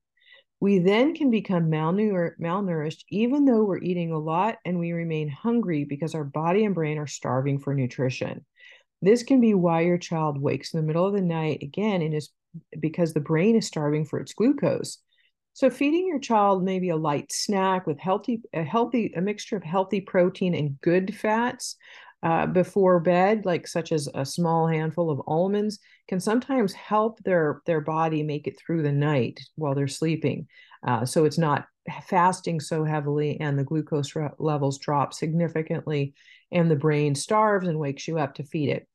We 0.64 0.78
then 0.78 1.12
can 1.14 1.30
become 1.30 1.70
malnour- 1.70 2.38
malnourished 2.40 3.04
even 3.10 3.44
though 3.44 3.64
we're 3.64 3.82
eating 3.82 4.12
a 4.12 4.18
lot 4.18 4.56
and 4.64 4.78
we 4.78 4.92
remain 4.92 5.28
hungry 5.28 5.84
because 5.84 6.14
our 6.14 6.24
body 6.24 6.64
and 6.64 6.74
brain 6.74 6.96
are 6.96 7.06
starving 7.06 7.58
for 7.58 7.74
nutrition. 7.74 8.46
This 9.02 9.24
can 9.24 9.42
be 9.42 9.52
why 9.52 9.82
your 9.82 9.98
child 9.98 10.40
wakes 10.40 10.72
in 10.72 10.80
the 10.80 10.86
middle 10.86 11.04
of 11.04 11.12
the 11.12 11.20
night 11.20 11.62
again 11.62 12.00
and 12.00 12.14
is 12.14 12.30
because 12.80 13.12
the 13.12 13.20
brain 13.20 13.56
is 13.56 13.66
starving 13.66 14.06
for 14.06 14.18
its 14.18 14.32
glucose. 14.32 14.96
So 15.52 15.68
feeding 15.68 16.06
your 16.06 16.18
child 16.18 16.64
maybe 16.64 16.88
a 16.88 16.96
light 16.96 17.30
snack 17.30 17.86
with 17.86 17.98
healthy, 17.98 18.40
a 18.54 18.62
healthy, 18.62 19.12
a 19.14 19.20
mixture 19.20 19.58
of 19.58 19.64
healthy 19.64 20.00
protein 20.00 20.54
and 20.54 20.80
good 20.80 21.14
fats 21.14 21.76
uh, 22.24 22.46
before 22.46 23.00
bed, 23.00 23.44
like 23.44 23.66
such 23.66 23.92
as 23.92 24.08
a 24.14 24.24
small 24.24 24.66
handful 24.66 25.10
of 25.10 25.20
almonds, 25.26 25.78
can 26.08 26.18
sometimes 26.18 26.72
help 26.72 27.22
their 27.22 27.60
their 27.66 27.82
body 27.82 28.22
make 28.22 28.46
it 28.46 28.58
through 28.58 28.82
the 28.82 28.90
night 28.90 29.40
while 29.56 29.74
they're 29.74 29.86
sleeping. 29.86 30.48
Uh, 30.82 31.04
so 31.04 31.26
it's 31.26 31.36
not 31.36 31.66
fasting 32.08 32.60
so 32.60 32.82
heavily, 32.82 33.38
and 33.40 33.58
the 33.58 33.64
glucose 33.64 34.10
levels 34.38 34.78
drop 34.78 35.12
significantly, 35.12 36.14
and 36.50 36.70
the 36.70 36.76
brain 36.76 37.14
starves 37.14 37.68
and 37.68 37.78
wakes 37.78 38.08
you 38.08 38.18
up 38.18 38.34
to 38.34 38.42
feed 38.42 38.70
it. 38.70 38.88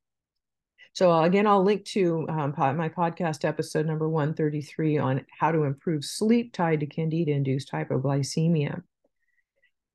So 0.92 1.12
uh, 1.12 1.22
again, 1.22 1.46
I'll 1.46 1.62
link 1.62 1.84
to 1.86 2.26
um, 2.28 2.52
my 2.56 2.88
podcast 2.88 3.44
episode 3.44 3.86
number 3.86 4.08
133 4.08 4.98
on 4.98 5.24
how 5.38 5.52
to 5.52 5.62
improve 5.62 6.04
sleep 6.04 6.52
tied 6.52 6.80
to 6.80 6.86
candida-induced 6.86 7.70
hypoglycemia. 7.70 8.82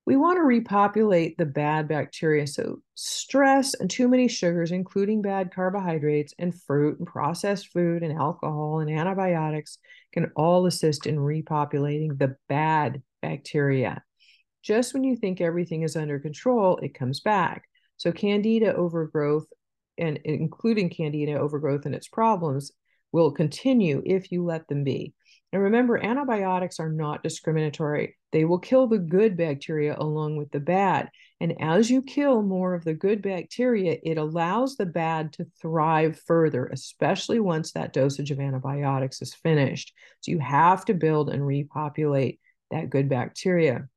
We 0.05 0.17
want 0.17 0.37
to 0.37 0.43
repopulate 0.43 1.37
the 1.37 1.47
bad 1.47 1.87
bacteria. 1.87 2.45
So 2.45 2.81
stress 2.93 3.73
and 3.73 3.89
too 3.89 4.07
many 4.07 4.27
sugars, 4.27 4.71
including 4.71 5.23
bad 5.23 5.51
carbohydrates 5.53 6.33
and 6.37 6.53
fruit 6.53 6.99
and 6.99 7.07
processed 7.07 7.69
food 7.69 8.03
and 8.03 8.15
alcohol 8.15 8.81
and 8.81 8.89
antibiotics 8.89 9.79
can 10.13 10.31
all 10.35 10.67
assist 10.67 11.07
in 11.07 11.17
repopulating 11.17 12.19
the 12.19 12.35
bad 12.47 13.01
bacteria. 13.21 14.03
Just 14.61 14.93
when 14.93 15.03
you 15.03 15.15
think 15.15 15.41
everything 15.41 15.81
is 15.81 15.95
under 15.95 16.19
control, 16.19 16.77
it 16.77 16.93
comes 16.93 17.19
back. 17.19 17.63
So 17.97 18.11
candida 18.11 18.75
overgrowth 18.75 19.47
and 19.97 20.19
including 20.23 20.89
candida 20.89 21.39
overgrowth 21.39 21.85
and 21.85 21.95
its 21.95 22.07
problems 22.07 22.71
will 23.11 23.31
continue 23.31 24.03
if 24.05 24.31
you 24.31 24.43
let 24.43 24.67
them 24.67 24.83
be. 24.83 25.13
And 25.55 25.63
remember, 25.63 25.95
antibiotics 25.95 26.81
are 26.81 26.91
not 26.91 27.23
discriminatory. 27.23 28.17
They 28.33 28.43
will 28.43 28.59
kill 28.59 28.87
the 28.87 28.99
good 28.99 29.37
bacteria 29.37 29.95
along 29.97 30.35
with 30.35 30.51
the 30.51 30.59
bad. 30.59 31.09
And 31.39 31.61
as 31.61 31.89
you 31.89 32.01
kill 32.01 32.41
more 32.41 32.73
of 32.73 32.83
the 32.83 32.93
good 32.93 33.21
bacteria, 33.21 33.97
it 34.03 34.17
allows 34.17 34.75
the 34.75 34.85
bad 34.85 35.31
to 35.31 35.45
thrive 35.61 36.19
further, 36.27 36.65
especially 36.65 37.39
once 37.39 37.71
that 37.71 37.93
dosage 37.93 38.31
of 38.31 38.41
antibiotics 38.41 39.21
is 39.21 39.33
finished. 39.33 39.93
So 40.19 40.31
you 40.31 40.39
have 40.39 40.83
to 40.85 40.93
build 40.93 41.29
and 41.29 41.47
repopulate 41.47 42.41
that 42.71 42.89
good 42.89 43.07
bacteria. 43.07 43.87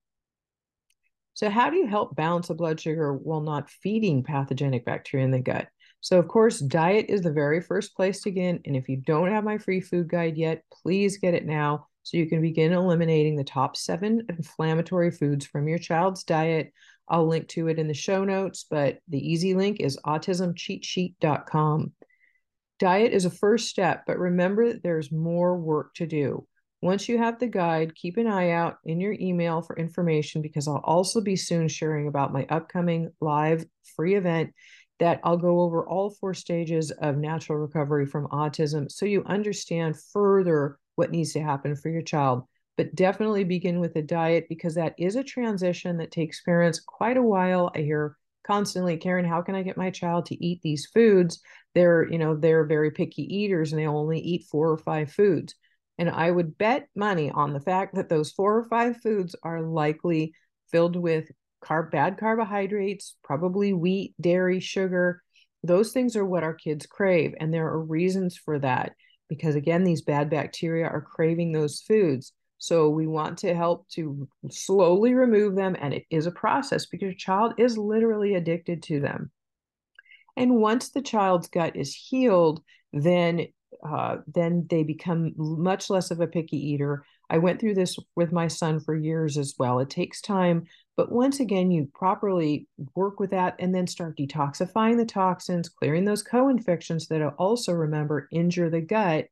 So, 1.34 1.50
how 1.50 1.70
do 1.70 1.76
you 1.76 1.88
help 1.88 2.14
balance 2.14 2.46
the 2.46 2.54
blood 2.54 2.78
sugar 2.78 3.12
while 3.12 3.40
not 3.40 3.68
feeding 3.68 4.22
pathogenic 4.22 4.84
bacteria 4.84 5.24
in 5.24 5.32
the 5.32 5.40
gut? 5.40 5.66
So, 6.00 6.18
of 6.18 6.28
course, 6.28 6.60
diet 6.60 7.06
is 7.08 7.22
the 7.22 7.32
very 7.32 7.60
first 7.60 7.96
place 7.96 8.20
to 8.20 8.30
begin. 8.30 8.60
And 8.64 8.76
if 8.76 8.88
you 8.88 8.96
don't 8.96 9.30
have 9.30 9.44
my 9.44 9.58
free 9.58 9.80
food 9.80 10.08
guide 10.08 10.36
yet, 10.36 10.62
please 10.82 11.18
get 11.18 11.34
it 11.34 11.44
now 11.44 11.88
so 12.04 12.16
you 12.16 12.26
can 12.26 12.40
begin 12.40 12.72
eliminating 12.72 13.36
the 13.36 13.44
top 13.44 13.76
seven 13.76 14.24
inflammatory 14.28 15.10
foods 15.10 15.44
from 15.44 15.68
your 15.68 15.78
child's 15.78 16.24
diet. 16.24 16.72
I'll 17.08 17.26
link 17.26 17.48
to 17.48 17.68
it 17.68 17.78
in 17.78 17.88
the 17.88 17.94
show 17.94 18.24
notes, 18.24 18.64
but 18.68 18.98
the 19.08 19.18
easy 19.18 19.54
link 19.54 19.80
is 19.80 19.98
autismcheatsheet.com. 20.06 21.92
Diet 22.78 23.12
is 23.12 23.24
a 23.24 23.30
first 23.30 23.68
step, 23.68 24.04
but 24.06 24.18
remember 24.18 24.72
that 24.72 24.82
there's 24.82 25.10
more 25.10 25.58
work 25.58 25.94
to 25.94 26.06
do. 26.06 26.46
Once 26.80 27.08
you 27.08 27.18
have 27.18 27.40
the 27.40 27.48
guide, 27.48 27.94
keep 27.96 28.16
an 28.18 28.28
eye 28.28 28.50
out 28.50 28.76
in 28.84 29.00
your 29.00 29.14
email 29.14 29.62
for 29.62 29.76
information 29.76 30.42
because 30.42 30.68
I'll 30.68 30.80
also 30.84 31.20
be 31.20 31.34
soon 31.34 31.66
sharing 31.66 32.06
about 32.06 32.32
my 32.32 32.46
upcoming 32.48 33.10
live 33.20 33.64
free 33.96 34.14
event 34.14 34.54
that 34.98 35.20
I'll 35.24 35.36
go 35.36 35.60
over 35.60 35.86
all 35.86 36.10
four 36.10 36.34
stages 36.34 36.90
of 36.90 37.16
natural 37.16 37.58
recovery 37.58 38.06
from 38.06 38.28
autism 38.28 38.90
so 38.90 39.06
you 39.06 39.22
understand 39.26 39.96
further 40.12 40.78
what 40.96 41.10
needs 41.10 41.32
to 41.34 41.42
happen 41.42 41.76
for 41.76 41.88
your 41.88 42.02
child 42.02 42.44
but 42.78 42.94
definitely 42.94 43.42
begin 43.42 43.80
with 43.80 43.96
a 43.96 44.02
diet 44.02 44.46
because 44.48 44.76
that 44.76 44.94
is 44.96 45.16
a 45.16 45.24
transition 45.24 45.98
that 45.98 46.12
takes 46.12 46.40
parents 46.42 46.78
quite 46.78 47.16
a 47.16 47.22
while. 47.22 47.72
I 47.74 47.80
hear 47.80 48.16
constantly, 48.46 48.96
Karen, 48.96 49.24
how 49.24 49.42
can 49.42 49.56
I 49.56 49.64
get 49.64 49.76
my 49.76 49.90
child 49.90 50.26
to 50.26 50.42
eat 50.42 50.62
these 50.62 50.86
foods? 50.86 51.40
They're, 51.74 52.08
you 52.08 52.18
know, 52.18 52.36
they're 52.36 52.64
very 52.64 52.92
picky 52.92 53.22
eaters 53.22 53.72
and 53.72 53.82
they 53.82 53.88
only 53.88 54.20
eat 54.20 54.46
four 54.48 54.70
or 54.70 54.78
five 54.78 55.10
foods. 55.10 55.56
And 55.98 56.08
I 56.08 56.30
would 56.30 56.56
bet 56.56 56.86
money 56.94 57.32
on 57.32 57.52
the 57.52 57.60
fact 57.60 57.96
that 57.96 58.08
those 58.08 58.30
four 58.30 58.56
or 58.56 58.68
five 58.68 58.96
foods 59.02 59.34
are 59.42 59.60
likely 59.60 60.32
filled 60.70 60.94
with 60.94 61.28
carb 61.62 61.90
bad 61.90 62.18
carbohydrates, 62.18 63.16
probably 63.22 63.72
wheat, 63.72 64.14
dairy, 64.20 64.60
sugar. 64.60 65.22
Those 65.62 65.92
things 65.92 66.16
are 66.16 66.24
what 66.24 66.44
our 66.44 66.54
kids 66.54 66.86
crave. 66.86 67.34
And 67.40 67.52
there 67.52 67.66
are 67.66 67.80
reasons 67.80 68.36
for 68.36 68.58
that 68.60 68.92
because 69.28 69.54
again, 69.54 69.84
these 69.84 70.02
bad 70.02 70.30
bacteria 70.30 70.86
are 70.86 71.00
craving 71.00 71.52
those 71.52 71.80
foods. 71.80 72.32
So 72.58 72.88
we 72.88 73.06
want 73.06 73.38
to 73.38 73.54
help 73.54 73.88
to 73.90 74.28
slowly 74.50 75.14
remove 75.14 75.54
them. 75.54 75.76
And 75.78 75.94
it 75.94 76.04
is 76.10 76.26
a 76.26 76.32
process 76.32 76.86
because 76.86 77.06
your 77.06 77.14
child 77.14 77.54
is 77.58 77.78
literally 77.78 78.34
addicted 78.34 78.82
to 78.84 79.00
them. 79.00 79.30
And 80.36 80.56
once 80.56 80.90
the 80.90 81.02
child's 81.02 81.48
gut 81.48 81.76
is 81.76 81.94
healed, 81.94 82.62
then 82.92 83.48
uh, 83.86 84.16
then 84.26 84.66
they 84.70 84.82
become 84.82 85.34
much 85.36 85.90
less 85.90 86.10
of 86.10 86.20
a 86.20 86.26
picky 86.26 86.56
eater. 86.56 87.04
I 87.30 87.38
went 87.38 87.60
through 87.60 87.74
this 87.74 87.98
with 88.16 88.32
my 88.32 88.48
son 88.48 88.80
for 88.80 88.96
years 88.96 89.36
as 89.36 89.54
well. 89.58 89.78
It 89.78 89.90
takes 89.90 90.20
time, 90.20 90.64
but 90.98 91.10
once 91.10 91.40
again, 91.40 91.70
you 91.70 91.88
properly 91.94 92.66
work 92.94 93.18
with 93.20 93.30
that 93.30 93.54
and 93.58 93.74
then 93.74 93.86
start 93.86 94.18
detoxifying 94.18 94.98
the 94.98 95.06
toxins, 95.06 95.70
clearing 95.70 96.04
those 96.04 96.22
co 96.22 96.50
infections 96.50 97.06
that 97.08 97.22
also 97.38 97.72
remember 97.72 98.28
injure 98.30 98.68
the 98.68 98.82
gut 98.82 99.28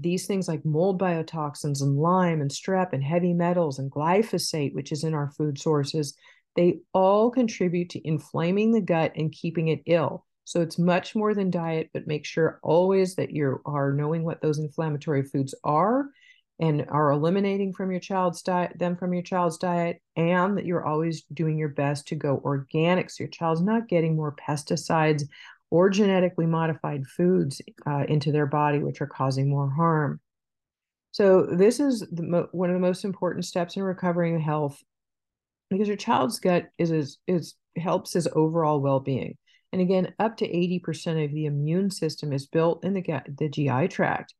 these 0.00 0.26
things 0.26 0.48
like 0.48 0.64
mold 0.64 1.00
biotoxins 1.00 1.80
and 1.80 1.96
Lyme 1.96 2.40
and 2.40 2.50
strep 2.50 2.92
and 2.92 3.02
heavy 3.02 3.32
metals 3.32 3.78
and 3.78 3.90
glyphosate, 3.90 4.74
which 4.74 4.92
is 4.92 5.04
in 5.04 5.14
our 5.14 5.30
food 5.30 5.58
sources, 5.58 6.16
they 6.54 6.78
all 6.92 7.30
contribute 7.30 7.90
to 7.90 8.06
inflaming 8.06 8.72
the 8.72 8.80
gut 8.80 9.12
and 9.16 9.32
keeping 9.32 9.68
it 9.68 9.82
ill. 9.86 10.24
So 10.44 10.60
it's 10.60 10.78
much 10.78 11.14
more 11.14 11.34
than 11.34 11.50
diet, 11.50 11.90
but 11.92 12.06
make 12.06 12.24
sure 12.24 12.60
always 12.62 13.16
that 13.16 13.32
you 13.32 13.60
are 13.66 13.92
knowing 13.92 14.22
what 14.22 14.40
those 14.40 14.58
inflammatory 14.58 15.24
foods 15.24 15.54
are 15.64 16.10
and 16.58 16.86
are 16.88 17.10
eliminating 17.10 17.72
from 17.72 17.90
your 17.90 18.00
child's 18.00 18.40
diet 18.42 18.78
them 18.78 18.96
from 18.96 19.12
your 19.12 19.22
child's 19.22 19.58
diet 19.58 20.00
and 20.16 20.56
that 20.56 20.64
you're 20.64 20.86
always 20.86 21.22
doing 21.34 21.58
your 21.58 21.68
best 21.68 22.08
to 22.08 22.14
go 22.14 22.40
organic 22.44 23.10
so 23.10 23.24
your 23.24 23.30
child's 23.30 23.60
not 23.60 23.88
getting 23.88 24.16
more 24.16 24.34
pesticides 24.34 25.24
or 25.70 25.90
genetically 25.90 26.46
modified 26.46 27.06
foods 27.06 27.60
uh, 27.86 28.04
into 28.08 28.32
their 28.32 28.46
body, 28.46 28.78
which 28.78 29.00
are 29.00 29.06
causing 29.06 29.48
more 29.48 29.70
harm. 29.70 30.20
So, 31.12 31.46
this 31.46 31.80
is 31.80 32.06
mo- 32.12 32.48
one 32.52 32.70
of 32.70 32.74
the 32.74 32.80
most 32.80 33.04
important 33.04 33.44
steps 33.44 33.76
in 33.76 33.82
recovering 33.82 34.38
health 34.38 34.78
because 35.70 35.88
your 35.88 35.96
child's 35.96 36.38
gut 36.38 36.66
is, 36.78 36.90
is, 36.90 37.18
is 37.26 37.54
helps 37.76 38.12
his 38.12 38.28
overall 38.32 38.80
well 38.80 39.00
being. 39.00 39.36
And 39.72 39.82
again, 39.82 40.14
up 40.18 40.36
to 40.38 40.48
80% 40.48 41.24
of 41.24 41.32
the 41.32 41.46
immune 41.46 41.90
system 41.90 42.32
is 42.32 42.46
built 42.46 42.84
in 42.84 42.94
the, 42.94 43.22
the 43.38 43.48
GI 43.48 43.88
tract. 43.88 44.34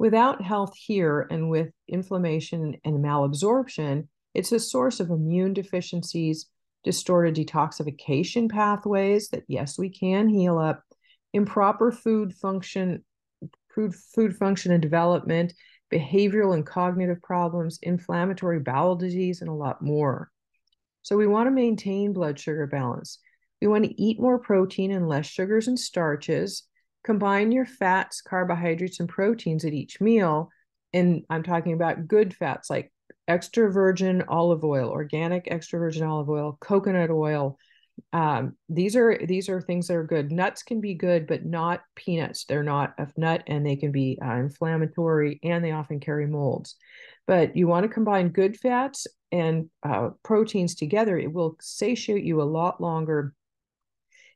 Without 0.00 0.40
health 0.40 0.74
here 0.74 1.26
and 1.30 1.50
with 1.50 1.68
inflammation 1.86 2.74
and 2.86 3.04
malabsorption, 3.04 4.08
it's 4.32 4.50
a 4.50 4.58
source 4.58 4.98
of 4.98 5.10
immune 5.10 5.52
deficiencies, 5.52 6.46
distorted 6.84 7.34
detoxification 7.34 8.50
pathways 8.50 9.28
that 9.28 9.44
yes 9.46 9.76
we 9.76 9.90
can 9.90 10.26
heal 10.26 10.58
up 10.58 10.82
improper 11.34 11.92
food 11.92 12.32
function 12.32 13.04
food 13.74 13.94
food 13.94 14.34
function 14.34 14.72
and 14.72 14.80
development 14.80 15.52
behavioral 15.92 16.54
and 16.54 16.64
cognitive 16.64 17.20
problems 17.20 17.78
inflammatory 17.82 18.58
bowel 18.58 18.96
disease 18.96 19.42
and 19.42 19.50
a 19.50 19.52
lot 19.52 19.82
more. 19.82 20.30
So 21.02 21.18
we 21.18 21.26
want 21.26 21.46
to 21.46 21.50
maintain 21.50 22.14
blood 22.14 22.38
sugar 22.38 22.66
balance. 22.66 23.18
We 23.60 23.68
want 23.68 23.84
to 23.84 24.02
eat 24.02 24.18
more 24.18 24.38
protein 24.38 24.92
and 24.92 25.06
less 25.06 25.26
sugars 25.26 25.68
and 25.68 25.78
starches 25.78 26.62
combine 27.04 27.52
your 27.52 27.66
fats 27.66 28.20
carbohydrates 28.20 29.00
and 29.00 29.08
proteins 29.08 29.64
at 29.64 29.72
each 29.72 30.00
meal 30.00 30.50
and 30.92 31.24
i'm 31.30 31.42
talking 31.42 31.72
about 31.72 32.06
good 32.06 32.34
fats 32.34 32.68
like 32.68 32.92
extra 33.30 33.70
virgin 33.70 34.24
olive 34.28 34.64
oil, 34.64 34.90
organic 34.90 35.44
extra 35.50 35.78
virgin 35.78 36.02
olive 36.02 36.28
oil, 36.28 36.58
coconut 36.60 37.10
oil. 37.10 37.56
Um, 38.12 38.56
these 38.68 38.96
are 38.96 39.18
these 39.24 39.48
are 39.48 39.60
things 39.60 39.86
that 39.86 39.96
are 39.96 40.04
good. 40.04 40.32
Nuts 40.32 40.62
can 40.62 40.80
be 40.80 40.94
good, 40.94 41.26
but 41.26 41.44
not 41.44 41.82
peanuts. 41.94 42.44
They're 42.44 42.62
not 42.62 42.94
a 42.98 43.06
nut, 43.16 43.44
and 43.46 43.64
they 43.64 43.76
can 43.76 43.92
be 43.92 44.18
uh, 44.24 44.34
inflammatory, 44.34 45.38
and 45.42 45.64
they 45.64 45.70
often 45.70 46.00
carry 46.00 46.26
molds. 46.26 46.76
But 47.26 47.56
you 47.56 47.68
want 47.68 47.84
to 47.84 47.88
combine 47.88 48.30
good 48.30 48.58
fats 48.58 49.06
and 49.30 49.70
uh, 49.82 50.10
proteins 50.24 50.74
together. 50.74 51.16
It 51.16 51.32
will 51.32 51.56
satiate 51.60 52.24
you 52.24 52.42
a 52.42 52.44
lot 52.44 52.80
longer. 52.80 53.34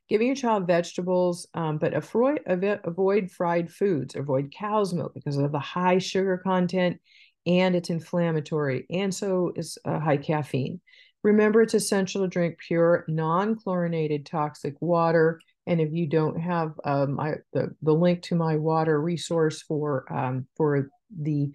Giving 0.07 0.27
your 0.27 0.35
child 0.35 0.67
vegetables, 0.67 1.47
um, 1.55 1.77
but 1.79 1.93
avoid, 1.93 2.41
avoid 2.45 3.31
fried 3.31 3.71
foods. 3.71 4.15
Avoid 4.15 4.53
cow's 4.55 4.93
milk 4.93 5.13
because 5.15 5.37
of 5.37 5.51
the 5.51 5.59
high 5.59 5.97
sugar 5.97 6.37
content 6.37 6.99
and 7.45 7.75
it's 7.75 7.89
inflammatory, 7.89 8.85
and 8.89 9.13
so 9.13 9.51
is 9.55 9.77
uh, 9.85 9.99
high 9.99 10.17
caffeine. 10.17 10.81
Remember, 11.23 11.61
it's 11.61 11.73
essential 11.73 12.21
to 12.21 12.27
drink 12.27 12.57
pure, 12.59 13.05
non 13.07 13.55
chlorinated 13.55 14.25
toxic 14.25 14.75
water. 14.79 15.39
And 15.67 15.81
if 15.81 15.91
you 15.91 16.07
don't 16.07 16.39
have 16.39 16.73
um, 16.83 17.19
I, 17.19 17.35
the, 17.53 17.75
the 17.81 17.93
link 17.93 18.21
to 18.23 18.35
my 18.35 18.55
water 18.57 19.01
resource 19.01 19.61
for 19.63 20.11
um, 20.13 20.47
for 20.55 20.89
the 21.19 21.51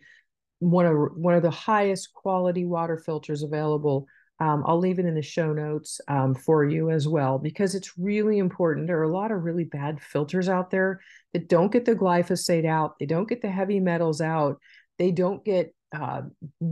one 0.59 0.87
of 0.87 0.97
one 1.15 1.35
of 1.35 1.43
the 1.43 1.51
highest 1.51 2.13
quality 2.13 2.65
water 2.65 2.99
filters 2.99 3.43
available, 3.43 4.07
um, 4.40 4.64
I'll 4.66 4.79
leave 4.79 4.98
it 4.98 5.05
in 5.05 5.14
the 5.14 5.22
show 5.22 5.53
notes 5.53 6.00
um, 6.09 6.35
for 6.35 6.64
you 6.64 6.90
as 6.90 7.07
well 7.07 7.38
because 7.38 7.74
it's 7.74 7.98
really 7.98 8.38
important. 8.38 8.87
There 8.87 8.98
are 8.98 9.05
a 9.05 9.12
lot 9.12 9.31
of 9.31 9.44
really 9.44 9.64
bad 9.64 10.00
filters 10.00 10.48
out 10.48 10.70
there 10.70 11.00
that 11.35 11.48
don't 11.48 11.70
get 11.70 11.85
the 11.85 11.94
glyphosate 11.94 12.66
out, 12.66 12.98
they 12.98 13.07
don't 13.07 13.29
get 13.29 13.42
the 13.42 13.50
heavy 13.50 13.81
metals 13.81 14.20
out, 14.20 14.59
they 14.98 15.11
don't 15.11 15.44
get 15.44 15.74
uh, 15.92 16.22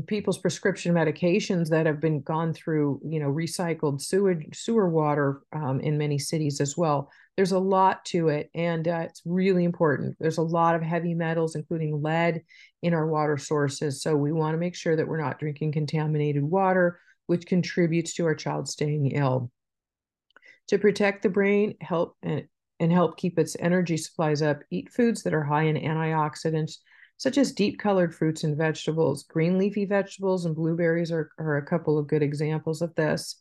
people's 0.07 0.39
prescription 0.39 0.95
medications 0.95 1.69
that 1.71 1.87
have 1.87 2.01
been 2.01 2.23
gone 2.23 2.55
through, 2.55 3.01
you 3.05 3.19
know, 3.19 3.29
recycled 3.29 4.01
sewage, 4.01 4.47
sewer 4.55 4.89
water 4.89 5.41
um, 5.53 5.81
in 5.81 5.99
many 5.99 6.19
cities 6.19 6.61
as 6.61 6.77
well. 6.77 7.11
There's 7.37 7.53
a 7.53 7.59
lot 7.59 8.05
to 8.07 8.29
it, 8.29 8.49
and 8.55 8.87
uh, 8.87 9.07
it's 9.09 9.23
really 9.25 9.65
important. 9.65 10.17
There's 10.21 10.39
a 10.39 10.43
lot 10.43 10.75
of 10.75 10.83
heavy 10.83 11.15
metals, 11.15 11.57
including 11.57 12.01
lead, 12.01 12.43
in 12.83 12.95
our 12.95 13.09
water 13.09 13.37
sources. 13.37 14.03
So 14.03 14.17
we 14.17 14.31
want 14.33 14.55
to 14.55 14.59
make 14.59 14.77
sure 14.77 14.95
that 14.95 15.07
we're 15.07 15.21
not 15.21 15.41
drinking 15.41 15.73
contaminated 15.73 16.45
water, 16.45 17.01
which 17.29 17.47
contributes 17.47 18.15
to 18.15 18.27
our 18.27 18.35
child 18.35 18.69
staying 18.69 19.13
ill. 19.13 19.51
To 20.69 20.79
protect 20.79 21.23
the 21.23 21.29
brain, 21.29 21.77
help 21.81 22.17
and, 22.23 22.49
and 22.81 22.93
help 22.93 23.17
keep 23.17 23.39
its 23.39 23.57
energy 23.61 23.97
supplies 23.97 24.43
up, 24.43 24.63
eat 24.71 24.91
foods 24.91 25.23
that 25.23 25.35
are 25.35 25.45
high 25.45 25.65
in 25.65 25.77
antioxidants 25.77 26.79
such 27.19 27.37
as 27.37 27.53
deep 27.53 27.79
colored 27.79 28.15
fruits 28.15 28.45
and 28.45 28.57
vegetables. 28.57 29.25
Green 29.25 29.59
leafy 29.59 29.85
vegetables 29.85 30.45
and 30.45 30.55
blueberries 30.55 31.13
are, 31.13 31.31
are 31.39 31.57
a 31.57 31.67
couple 31.67 31.99
of 31.99 32.07
good 32.07 32.23
examples 32.23 32.81
of 32.81 32.95
this. 32.95 33.41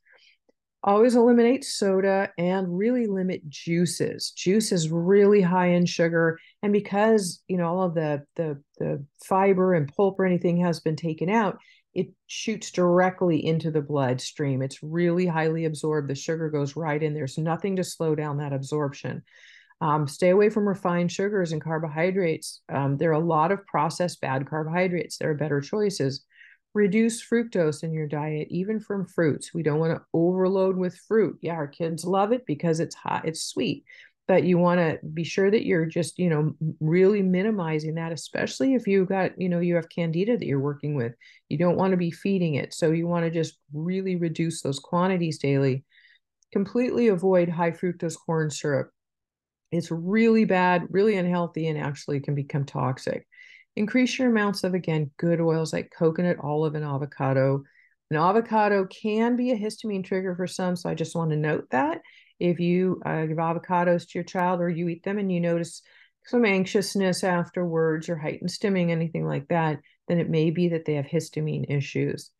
Always 0.84 1.16
eliminate 1.16 1.66
soda 1.66 2.30
and 2.38 2.78
really 2.78 3.08
limit 3.08 3.50
juices. 3.50 4.32
Juice 4.32 4.72
is 4.72 4.90
really 4.90 5.42
high 5.42 5.70
in 5.70 5.86
sugar. 5.86 6.40
And 6.64 6.72
because, 6.72 7.42
you 7.48 7.58
know, 7.58 7.66
all 7.66 7.84
of 7.84 7.96
the, 7.96 8.24
the, 8.36 8.62
the 8.78 9.04
fiber 9.26 9.74
and 9.74 9.92
pulp 9.94 10.20
or 10.20 10.26
anything 10.26 10.58
has 10.58 10.80
been 10.80 10.96
taken 10.96 11.30
out, 11.30 11.58
it 11.94 12.10
shoots 12.28 12.72
directly 12.72 13.44
into 13.44 13.72
the 13.72 13.82
bloodstream. 13.82 14.62
It's 14.62 14.84
really 14.84 15.26
highly 15.26 15.66
absorbed. 15.66 16.10
The 16.10 16.16
sugar 16.16 16.50
goes 16.50 16.76
right 16.76 17.02
in. 17.02 17.16
There's 17.16 17.40
nothing 17.40 17.78
to 17.78 17.84
slow 17.84 18.14
down 18.14 18.38
that 18.38 18.54
absorption. 18.54 19.24
Um, 19.82 20.08
stay 20.08 20.30
away 20.30 20.50
from 20.50 20.68
refined 20.68 21.12
sugars 21.12 21.52
and 21.52 21.62
carbohydrates. 21.62 22.62
Um, 22.70 22.98
there 22.98 23.10
are 23.10 23.14
a 23.14 23.20
lot 23.20 23.52
of 23.52 23.66
processed 23.66 24.22
bad 24.22 24.48
carbohydrates. 24.48 25.18
There 25.18 25.32
are 25.32 25.36
better 25.36 25.60
choices. 25.60 26.24
Reduce 26.78 27.26
fructose 27.26 27.82
in 27.82 27.92
your 27.92 28.06
diet, 28.06 28.50
even 28.52 28.80
from 28.80 29.08
fruits. 29.08 29.52
We 29.52 29.64
don't 29.64 29.80
want 29.80 29.98
to 29.98 30.06
overload 30.14 30.78
with 30.78 30.96
fruit. 30.96 31.40
Yeah, 31.42 31.54
our 31.54 31.68
kids 31.68 32.06
love 32.06 32.32
it 32.32 32.46
because 32.46 32.80
it's 32.80 32.94
hot, 32.94 33.28
it's 33.28 33.42
sweet, 33.42 33.84
but 34.28 34.44
you 34.44 34.60
want 34.60 34.80
to 34.80 35.00
be 35.08 35.24
sure 35.24 35.50
that 35.50 35.66
you're 35.66 35.88
just, 35.88 36.20
you 36.20 36.30
know, 36.30 36.54
really 36.80 37.24
minimizing 37.24 37.96
that, 37.96 38.12
especially 38.12 38.76
if 38.76 38.86
you've 38.86 39.10
got, 39.10 39.42
you 39.42 39.50
know, 39.50 39.60
you 39.60 39.74
have 39.74 39.90
candida 39.90 40.38
that 40.38 40.46
you're 40.46 40.60
working 40.60 40.94
with. 40.94 41.14
You 41.50 41.58
don't 41.58 41.78
want 41.78 41.92
to 41.92 41.98
be 41.98 42.12
feeding 42.12 42.54
it. 42.54 42.76
So 42.76 42.92
you 42.92 43.08
want 43.08 43.26
to 43.26 43.32
just 43.32 43.58
really 43.74 44.16
reduce 44.16 44.62
those 44.62 44.78
quantities 44.78 45.40
daily. 45.40 45.84
Completely 46.54 47.08
avoid 47.08 47.50
high 47.50 47.72
fructose 47.72 48.18
corn 48.24 48.52
syrup 48.52 48.92
it's 49.72 49.92
really 49.92 50.46
bad, 50.46 50.88
really 50.90 51.18
unhealthy, 51.18 51.68
and 51.68 51.78
actually 51.78 52.22
can 52.22 52.36
become 52.36 52.64
toxic. 52.64 53.27
Increase 53.78 54.18
your 54.18 54.32
amounts 54.32 54.64
of, 54.64 54.74
again, 54.74 55.12
good 55.18 55.40
oils 55.40 55.72
like 55.72 55.94
coconut, 55.96 56.38
olive, 56.42 56.74
and 56.74 56.84
avocado. 56.84 57.64
An 58.10 58.18
avocado 58.18 58.88
can 58.88 59.36
be 59.36 59.52
a 59.52 59.56
histamine 59.56 60.04
trigger 60.04 60.36
for 60.36 60.48
some, 60.48 60.76
so 60.76 60.90
I 60.90 60.96
just 60.96 61.16
want 61.16 61.30
to 61.30 61.38
note 61.38 61.68
that. 61.70 62.02
If 62.40 62.60
you 62.60 63.00
uh, 63.06 63.28
give 63.28 63.38
avocados 63.38 64.08
to 64.08 64.12
your 64.16 64.24
child 64.24 64.62
or 64.62 64.70
you 64.70 64.88
eat 64.88 65.04
them 65.04 65.20
and 65.20 65.32
you 65.32 65.40
notice 65.40 65.84
some 66.26 66.44
anxiousness 66.44 67.24
afterwards 67.24 68.10
or 68.10 68.18
heightened 68.18 68.50
stimming, 68.50 68.90
anything 68.90 69.28
like 69.28 69.48
that, 69.50 69.80
then 70.08 70.20
it 70.20 70.28
may 70.28 70.50
be 70.50 70.70
that 70.70 70.86
they 70.86 70.96
have 70.96 71.06
histamine 71.06 71.70
issues. 71.70 72.32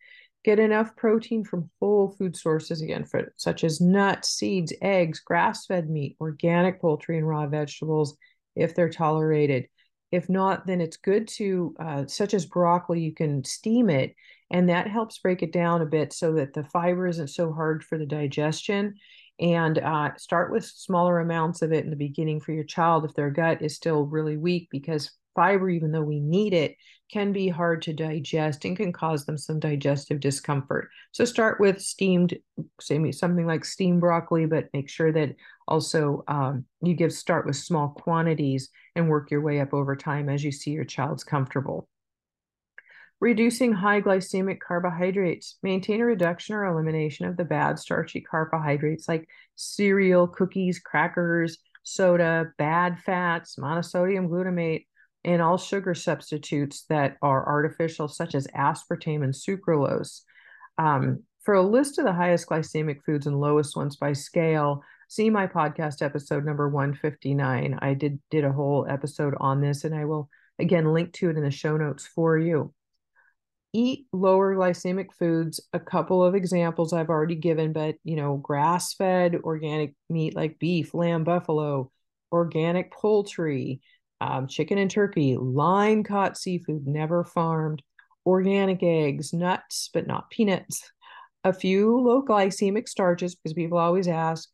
Get 0.44 0.58
enough 0.58 0.96
protein 0.96 1.44
from 1.44 1.70
whole 1.80 2.16
food 2.18 2.36
sources 2.36 2.82
again, 2.82 3.06
for, 3.06 3.32
such 3.38 3.64
as 3.64 3.80
nuts, 3.80 4.30
seeds, 4.30 4.74
eggs, 4.82 5.20
grass 5.20 5.68
fed 5.68 5.88
meat, 5.88 6.18
organic 6.20 6.82
poultry, 6.82 7.20
and 7.20 7.28
raw 7.28 7.46
vegetables 7.46 8.18
if 8.56 8.74
they're 8.74 8.90
tolerated. 8.90 9.68
If 10.12 10.30
not, 10.30 10.66
then 10.66 10.80
it's 10.80 10.98
good 10.98 11.28
to, 11.30 11.76
uh, 11.80 12.06
such 12.08 12.34
as 12.34 12.46
broccoli, 12.46 13.02
you 13.02 13.14
can 13.14 13.44
steam 13.44 13.90
it, 13.90 14.16
and 14.50 14.70
that 14.70 14.88
helps 14.88 15.18
break 15.20 15.44
it 15.44 15.52
down 15.52 15.82
a 15.82 15.86
bit 15.86 16.14
so 16.14 16.34
that 16.34 16.54
the 16.54 16.64
fiber 16.64 17.08
isn't 17.08 17.28
so 17.28 17.52
hard 17.52 17.84
for 17.84 17.98
the 17.98 18.06
digestion. 18.06 18.96
And 19.40 19.78
uh, 19.78 20.12
start 20.18 20.52
with 20.52 20.66
smaller 20.66 21.20
amounts 21.20 21.62
of 21.62 21.72
it 21.72 21.84
in 21.84 21.90
the 21.90 21.96
beginning 21.96 22.40
for 22.40 22.54
your 22.54 22.64
child 22.64 23.06
if 23.06 23.14
their 23.14 23.30
gut 23.30 23.62
is 23.62 23.76
still 23.76 24.06
really 24.06 24.38
weak, 24.38 24.70
because 24.72 25.12
fiber, 25.36 25.70
even 25.70 25.92
though 25.92 26.02
we 26.02 26.20
need 26.20 26.54
it, 26.54 26.76
can 27.12 27.32
be 27.32 27.48
hard 27.48 27.82
to 27.84 27.94
digest 27.94 28.66
and 28.66 28.76
can 28.76 28.92
cause 28.92 29.26
them 29.26 29.38
some 29.38 29.60
digestive 29.60 30.20
discomfort. 30.20 30.90
So 31.12 31.26
start 31.26 31.60
with 31.60 31.80
steamed, 31.80 32.38
say 32.82 33.12
something 33.12 33.46
like 33.46 33.64
steamed 33.64 34.02
broccoli, 34.02 34.46
but 34.46 34.70
make 34.74 34.90
sure 34.90 35.12
that 35.12 35.36
also 35.68 36.24
um, 36.28 36.66
you 36.82 36.94
give 36.94 37.12
start 37.12 37.46
with 37.46 37.56
small 37.56 37.90
quantities 37.90 38.70
and 38.96 39.10
work 39.10 39.32
your 39.32 39.42
way 39.42 39.60
up 39.60 39.74
over 39.74 39.96
time 39.96 40.30
as 40.30 40.44
you 40.44 40.52
see 40.52 40.72
your 40.72 40.86
child's 40.86 41.24
comfortable. 41.24 41.88
Reducing 43.20 43.74
high 43.74 44.02
glycemic 44.02 44.60
carbohydrates. 44.60 45.58
Maintain 45.64 46.02
a 46.02 46.06
reduction 46.06 46.56
or 46.56 46.66
elimination 46.66 47.26
of 47.26 47.36
the 47.36 47.46
bad 47.46 47.80
starchy 47.80 48.22
carbohydrates 48.22 49.08
like 49.08 49.28
cereal, 49.56 50.28
cookies, 50.28 50.80
crackers, 50.80 51.58
soda, 51.82 52.52
bad 52.58 53.00
fats, 53.00 53.56
monosodium 53.56 54.30
glutamate, 54.30 54.86
and 55.24 55.42
all 55.42 55.58
sugar 55.58 55.96
substitutes 55.96 56.86
that 56.90 57.18
are 57.22 57.48
artificial, 57.48 58.08
such 58.08 58.36
as 58.36 58.48
aspartame 58.56 59.24
and 59.24 59.34
sucralose. 59.34 60.22
Um, 60.78 61.24
for 61.44 61.56
a 61.56 61.62
list 61.62 61.98
of 61.98 62.06
the 62.06 62.14
highest 62.14 62.48
glycemic 62.48 63.00
foods 63.06 63.26
and 63.26 63.40
lowest 63.40 63.76
ones 63.76 63.96
by 63.96 64.14
scale, 64.14 64.84
see 65.08 65.30
my 65.30 65.48
podcast 65.48 66.02
episode 66.02 66.46
number 66.46 66.70
159. 66.70 67.80
I 67.82 67.94
did 67.94 68.20
did 68.30 68.44
a 68.44 68.52
whole 68.52 68.86
episode 68.90 69.36
on 69.40 69.62
this, 69.62 69.84
and 69.84 69.96
I 69.96 70.06
will 70.06 70.30
again 70.60 70.94
link 70.94 71.14
to 71.14 71.30
it 71.30 71.38
in 71.38 71.44
the 71.44 71.52
show 71.52 71.78
notes 71.78 72.06
for 72.08 72.38
you. 72.38 72.74
Eat 73.74 74.08
lower 74.12 74.56
glycemic 74.56 75.08
foods. 75.18 75.60
A 75.74 75.80
couple 75.80 76.24
of 76.24 76.36
examples 76.36 76.94
I've 76.94 77.10
already 77.10 77.36
given, 77.36 77.74
but 77.74 77.96
you 78.04 78.16
know, 78.16 78.38
grass-fed 78.38 79.36
organic 79.44 79.96
meat 80.10 80.36
like 80.36 80.60
beef, 80.60 80.94
lamb, 80.94 81.24
buffalo, 81.24 81.92
organic 82.32 82.92
poultry, 82.92 83.82
um, 84.20 84.48
chicken 84.48 84.78
and 84.78 84.90
turkey, 84.90 85.38
line 85.38 86.04
caught 86.04 86.38
seafood, 86.38 86.88
never 86.88 87.24
farmed, 87.24 87.84
organic 88.26 88.82
eggs, 88.82 89.32
nuts, 89.34 89.90
but 89.94 90.08
not 90.08 90.30
peanuts, 90.30 90.92
a 91.44 91.54
few 91.54 92.00
low 92.00 92.24
glycemic 92.24 92.90
starches, 92.90 93.36
because 93.36 93.54
people 93.54 93.78
always 93.78 94.08
ask, 94.08 94.50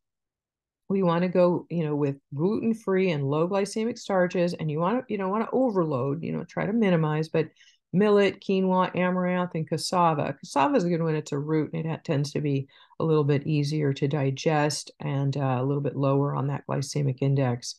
we 0.89 1.04
want 1.04 1.24
to 1.24 1.30
go, 1.30 1.65
you 1.69 1.84
know, 1.84 1.96
with 1.96 2.17
gluten 2.34 2.74
free 2.74 3.12
and 3.12 3.24
low 3.24 3.48
glycemic 3.48 3.98
starches, 3.98 4.54
and 4.54 4.69
you 4.69 4.80
want 4.80 5.00
to, 5.00 5.12
you 5.12 5.17
don't 5.17 5.32
want 5.32 5.46
to 5.46 5.56
overload, 5.56 6.24
you 6.24 6.32
know, 6.32 6.43
try 6.43 6.65
to 6.65 6.74
minimize, 6.74 7.30
but 7.30 7.48
millet, 7.93 8.41
quinoa, 8.41 8.96
amaranth, 8.96 9.52
and 9.56 9.67
cassava. 9.67 10.36
Cassava 10.39 10.76
is 10.76 10.84
a 10.84 10.89
good 10.89 11.02
one. 11.02 11.15
It's 11.15 11.32
a 11.32 11.38
root, 11.38 11.72
and 11.74 11.86
it 11.86 12.04
tends 12.04 12.32
to 12.34 12.41
be 12.41 12.67
a 13.00 13.04
little 13.04 13.24
bit 13.24 13.48
easier 13.48 13.93
to 13.93 14.08
digest 14.08 14.91
and 15.00 15.36
uh, 15.38 15.58
a 15.60 15.63
little 15.63 15.82
bit 15.82 15.96
lower 15.96 16.36
on 16.36 16.48
that 16.48 16.63
glycemic 16.67 17.19
index. 17.22 17.76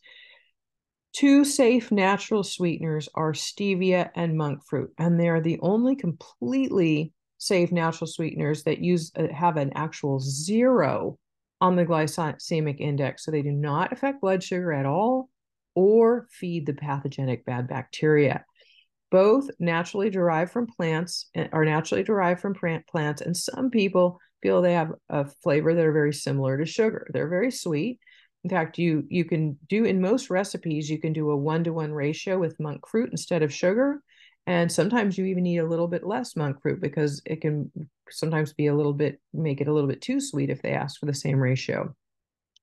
Two 1.12 1.44
safe 1.44 1.92
natural 1.92 2.42
sweeteners 2.42 3.08
are 3.14 3.32
stevia 3.32 4.10
and 4.16 4.36
monk 4.36 4.64
fruit, 4.64 4.92
and 4.98 5.18
they're 5.18 5.40
the 5.40 5.60
only 5.60 5.94
completely 5.94 7.12
safe 7.38 7.70
natural 7.70 8.08
sweeteners 8.08 8.62
that 8.64 8.78
use 8.78 9.12
uh, 9.16 9.28
have 9.32 9.56
an 9.56 9.72
actual 9.74 10.18
zero 10.18 11.18
on 11.64 11.77
the 11.77 11.87
glycemic 11.87 12.81
index, 12.81 13.24
so 13.24 13.31
they 13.31 13.42
do 13.42 13.50
not 13.50 13.92
affect 13.92 14.20
blood 14.20 14.42
sugar 14.42 14.72
at 14.72 14.87
all 14.87 15.31
or 15.74 16.27
feed 16.31 16.66
the 16.66 16.74
pathogenic 16.74 17.44
bad 17.44 17.66
bacteria. 17.68 18.44
Both 19.11 19.48
naturally 19.59 20.11
derived 20.11 20.53
from 20.53 20.66
plants 20.66 21.29
eh, 21.35 21.48
are 21.53 21.64
naturally 21.64 22.03
derived 22.03 22.40
from 22.40 22.55
plants, 22.55 23.22
and 23.22 23.37
some 23.37 23.70
people 23.70 24.18
feel 24.42 24.61
they 24.61 24.74
have 24.74 24.92
a 25.09 25.24
flavor 25.42 25.74
that 25.74 25.85
are 25.85 25.92
very 25.92 26.12
similar 26.12 26.59
to 26.59 26.66
sugar. 26.66 27.09
They're 27.12 27.29
very 27.29 27.50
sweet 27.50 27.98
in 28.44 28.50
fact, 28.50 28.77
you 28.79 29.05
you 29.09 29.24
can 29.24 29.59
do 29.68 29.85
in 29.85 30.03
most 30.03 30.29
recipes, 30.29 30.90
you 30.90 31.00
can 31.00 31.14
do 31.14 31.31
a 31.31 31.37
one-to-one 31.37 31.92
ratio 31.92 32.38
with 32.38 32.61
monk 32.61 32.87
fruit 32.87 33.11
instead 33.11 33.42
of 33.42 33.53
sugar. 33.53 34.03
And 34.46 34.70
sometimes 34.70 35.16
you 35.16 35.24
even 35.24 35.44
need 35.44 35.59
a 35.59 35.66
little 35.66 35.88
bit 35.88 36.07
less 36.07 36.37
monk 36.37 36.61
fruit 36.61 36.81
because 36.83 37.22
it 37.24 37.40
can 37.40 37.70
sometimes 38.10 38.52
be 38.52 38.66
a 38.66 38.74
little 38.74 38.92
bit 38.92 39.20
make 39.32 39.60
it 39.60 39.68
a 39.68 39.72
little 39.72 39.88
bit 39.88 40.00
too 40.00 40.20
sweet 40.20 40.50
if 40.50 40.62
they 40.62 40.72
ask 40.72 40.98
for 40.98 41.06
the 41.06 41.14
same 41.14 41.38
ratio. 41.38 41.94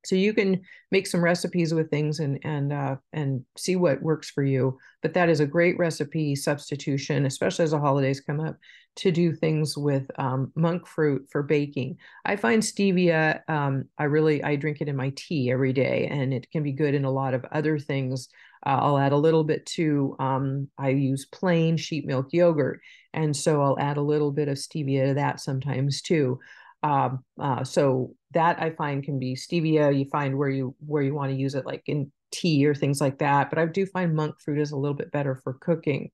So 0.04 0.16
you 0.16 0.34
can 0.34 0.62
make 0.90 1.06
some 1.06 1.24
recipes 1.24 1.74
with 1.74 1.90
things 1.92 2.20
and 2.20 2.40
and 2.44 2.74
uh, 2.74 2.96
and 3.14 3.46
see 3.58 3.76
what 3.76 4.02
works 4.02 4.30
for 4.30 4.44
you. 4.44 4.78
But 5.02 5.14
that 5.14 5.30
is 5.30 5.40
a 5.40 5.46
great 5.46 5.78
recipe 5.78 6.36
substitution 6.36 7.26
especially 7.26 7.64
as 7.64 7.72
the 7.72 7.80
holidays 7.80 8.22
come 8.22 8.40
up 8.40 8.58
to 8.98 9.12
do 9.12 9.34
things 9.34 9.78
with 9.78 10.10
um, 10.20 10.52
monk 10.56 10.86
fruit 10.86 11.28
for 11.32 11.44
baking. 11.44 11.98
I 12.26 12.36
find 12.36 12.62
stevia 12.62 13.48
um, 13.50 13.86
i 13.98 14.04
really 14.04 14.44
i 14.44 14.56
drink 14.56 14.82
it 14.82 14.90
in 14.90 14.96
my 14.96 15.14
tea 15.16 15.52
every 15.52 15.74
day 15.74 16.08
and 16.12 16.34
it 16.34 16.50
can 16.52 16.64
be 16.64 16.74
good 16.74 16.94
in 16.94 17.06
a 17.06 17.12
lot 17.12 17.34
of 17.34 17.46
other 17.52 17.80
things 17.80 18.28
uh, 18.66 18.80
i'll 18.82 18.98
add 18.98 19.12
a 19.12 19.18
little 19.18 19.44
bit 19.44 19.66
to 19.66 20.16
um, 20.20 20.68
i 20.78 20.90
use 20.90 21.26
plain 21.26 21.78
sheep 21.78 22.06
milk 22.06 22.28
yogurt 22.32 22.82
and 23.14 23.36
so 23.36 23.62
i'll 23.62 23.80
add 23.80 23.98
a 23.98 24.02
little 24.02 24.32
bit 24.32 24.48
of 24.48 24.58
stevia 24.58 25.08
to 25.08 25.14
that 25.16 25.40
sometimes 25.40 26.02
too 26.02 26.40
um, 26.84 27.24
uh, 27.40 27.64
so 27.64 28.16
that 28.32 28.62
I 28.62 28.72
find 28.72 29.04
can 29.04 29.20
be 29.20 29.36
stevia. 29.36 29.98
You 29.98 30.06
find 30.06 30.38
where 30.38 30.50
you 30.50 30.76
where 30.86 31.04
you 31.04 31.14
want 31.14 31.32
to 31.32 31.38
use 31.38 31.56
it, 31.56 31.66
like 31.66 31.84
in 31.86 32.12
tea 32.32 32.66
or 32.66 32.74
things 32.74 33.02
like 33.02 33.20
that. 33.20 33.50
But 33.50 33.60
I 33.60 33.66
do 33.66 33.86
find 33.86 34.16
monk 34.16 34.36
fruit 34.40 34.60
is 34.60 34.72
a 34.72 34.78
little 34.78 34.96
bit 34.96 35.12
better 35.12 35.36
for 35.36 35.54
cooking. 35.54 36.10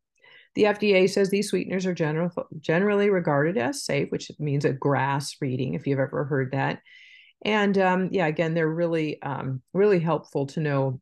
The 0.55 0.63
FDA 0.63 1.09
says 1.09 1.29
these 1.29 1.49
sweeteners 1.49 1.85
are 1.85 1.93
general, 1.93 2.31
generally 2.59 3.09
regarded 3.09 3.57
as 3.57 3.85
safe, 3.85 4.09
which 4.09 4.31
means 4.39 4.65
a 4.65 4.73
GRAS 4.73 5.35
rating, 5.39 5.75
if 5.75 5.85
you've 5.85 5.99
ever 5.99 6.25
heard 6.25 6.51
that. 6.51 6.79
And 7.45 7.77
um, 7.77 8.09
yeah, 8.11 8.25
again, 8.25 8.55
they're 8.55 8.67
really 8.67 9.21
um, 9.21 9.61
really 9.73 9.99
helpful 9.99 10.47
to 10.47 10.59
know 10.59 10.99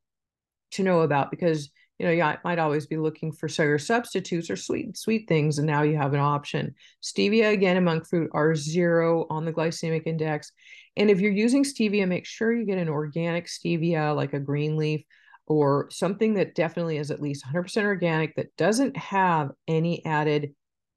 to 0.72 0.84
know 0.84 1.02
about 1.02 1.32
because 1.32 1.70
you 1.98 2.06
know, 2.06 2.12
you 2.12 2.38
might 2.44 2.60
always 2.60 2.86
be 2.88 2.98
looking 2.98 3.32
for 3.32 3.48
sugar 3.48 3.80
substitutes 3.80 4.50
or 4.50 4.58
sweet 4.58 4.98
sweet 4.98 5.30
things, 5.30 5.60
and 5.60 5.68
now 5.68 5.84
you 5.84 5.96
have 5.96 6.14
an 6.14 6.20
option. 6.20 6.76
Stevia 7.02 7.54
again 7.54 7.78
and 7.78 7.86
monk 7.86 8.06
fruit 8.06 8.30
are 8.34 8.54
zero 8.54 9.26
on 9.30 9.46
the 9.46 9.54
glycemic 9.54 10.04
index, 10.06 10.52
and 10.98 11.10
if 11.10 11.22
you're 11.22 11.32
using 11.32 11.64
stevia, 11.64 12.08
make 12.08 12.26
sure 12.26 12.54
you 12.54 12.66
get 12.66 12.80
an 12.80 12.90
organic 12.90 13.48
stevia 13.48 14.14
like 14.14 14.34
a 14.34 14.40
green 14.40 14.76
leaf 14.76 15.06
or 15.48 15.88
something 15.90 16.34
that 16.34 16.56
definitely 16.56 16.98
is 16.98 17.12
at 17.12 17.22
least 17.22 17.46
100% 17.46 17.84
organic 17.84 18.36
that 18.36 18.56
doesn't 18.58 18.98
have 18.98 19.52
any 19.68 20.04
added 20.06 20.54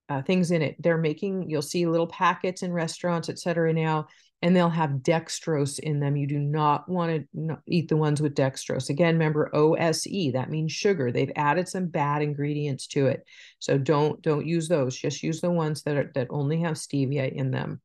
uh, 0.09 0.23
things 0.23 0.51
in 0.51 0.63
it. 0.63 0.75
They're 0.83 0.99
making 0.99 1.49
you'll 1.49 1.63
see 1.63 1.87
little 1.87 2.07
packets 2.09 2.63
in 2.63 2.73
restaurants, 2.73 3.29
et 3.29 3.39
cetera, 3.39 3.73
now 3.73 4.09
and 4.41 4.55
they'll 4.55 4.69
have 4.69 5.03
dextrose 5.03 5.79
in 5.79 5.99
them. 5.99 6.17
You 6.17 6.27
do 6.27 6.39
not 6.39 6.89
want 6.89 7.27
to 7.35 7.59
eat 7.67 7.89
the 7.89 7.97
ones 7.97 8.23
with 8.23 8.37
dextrose. 8.37 8.89
Again, 8.89 9.15
remember 9.15 9.51
OSE, 9.55 10.33
that 10.33 10.51
means 10.51 10.73
sugar. 10.73 11.11
They've 11.11 11.33
added 11.35 11.69
some 11.69 11.87
bad 11.87 12.23
ingredients 12.23 12.87
to 12.89 13.07
it. 13.07 13.25
So 13.59 13.79
don't 13.79 14.23
don't 14.23 14.47
use 14.47 14.69
those. 14.69 14.97
Just 14.97 15.23
use 15.23 15.41
the 15.41 15.51
ones 15.51 15.83
that 15.83 15.97
are 15.97 16.13
that 16.15 16.29
only 16.31 16.61
have 16.61 16.77
stevia 16.77 17.33
in 17.33 17.51
them. 17.51 17.81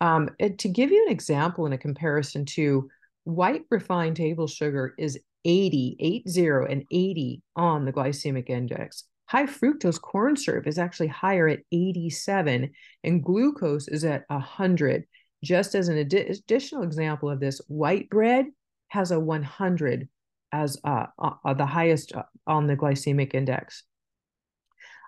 Um, 0.00 0.30
to 0.40 0.68
give 0.68 0.90
you 0.90 1.04
an 1.06 1.12
example 1.12 1.64
and 1.64 1.74
a 1.74 1.78
comparison 1.78 2.44
to 2.46 2.88
white 3.24 3.62
refined 3.70 4.16
table 4.16 4.46
sugar 4.46 4.94
is 4.98 5.18
80, 5.44 5.96
80 5.98 6.40
and 6.70 6.84
80 6.90 7.42
on 7.56 7.84
the 7.84 7.92
glycemic 7.92 8.50
index. 8.50 9.04
High 9.26 9.46
fructose 9.46 10.00
corn 10.00 10.36
syrup 10.36 10.66
is 10.66 10.78
actually 10.78 11.06
higher 11.06 11.48
at 11.48 11.60
87 11.72 12.70
and 13.02 13.24
glucose 13.24 13.88
is 13.88 14.04
at 14.04 14.24
100 14.28 15.04
just 15.42 15.74
as 15.74 15.88
an 15.88 15.98
additional 15.98 16.82
example 16.82 17.30
of 17.30 17.40
this, 17.40 17.60
white 17.68 18.08
bread 18.10 18.46
has 18.88 19.10
a 19.10 19.20
100 19.20 20.08
as 20.52 20.78
uh, 20.84 21.06
uh, 21.18 21.54
the 21.54 21.66
highest 21.66 22.14
uh, 22.14 22.22
on 22.46 22.66
the 22.66 22.76
glycemic 22.76 23.34
index. 23.34 23.84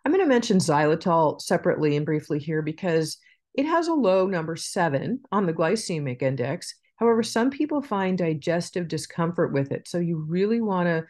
I'm 0.04 0.12
going 0.12 0.24
to 0.24 0.28
mention 0.28 0.58
xylitol 0.58 1.40
separately 1.40 1.96
and 1.96 2.04
briefly 2.04 2.38
here 2.38 2.62
because 2.62 3.18
it 3.54 3.66
has 3.66 3.88
a 3.88 3.94
low 3.94 4.26
number 4.26 4.56
seven 4.56 5.20
on 5.30 5.46
the 5.46 5.52
glycemic 5.52 6.22
index. 6.22 6.74
However, 6.96 7.22
some 7.22 7.50
people 7.50 7.82
find 7.82 8.18
digestive 8.18 8.88
discomfort 8.88 9.52
with 9.52 9.72
it. 9.72 9.88
So 9.88 9.98
you 9.98 10.24
really 10.28 10.60
want 10.60 10.88
to 10.88 11.04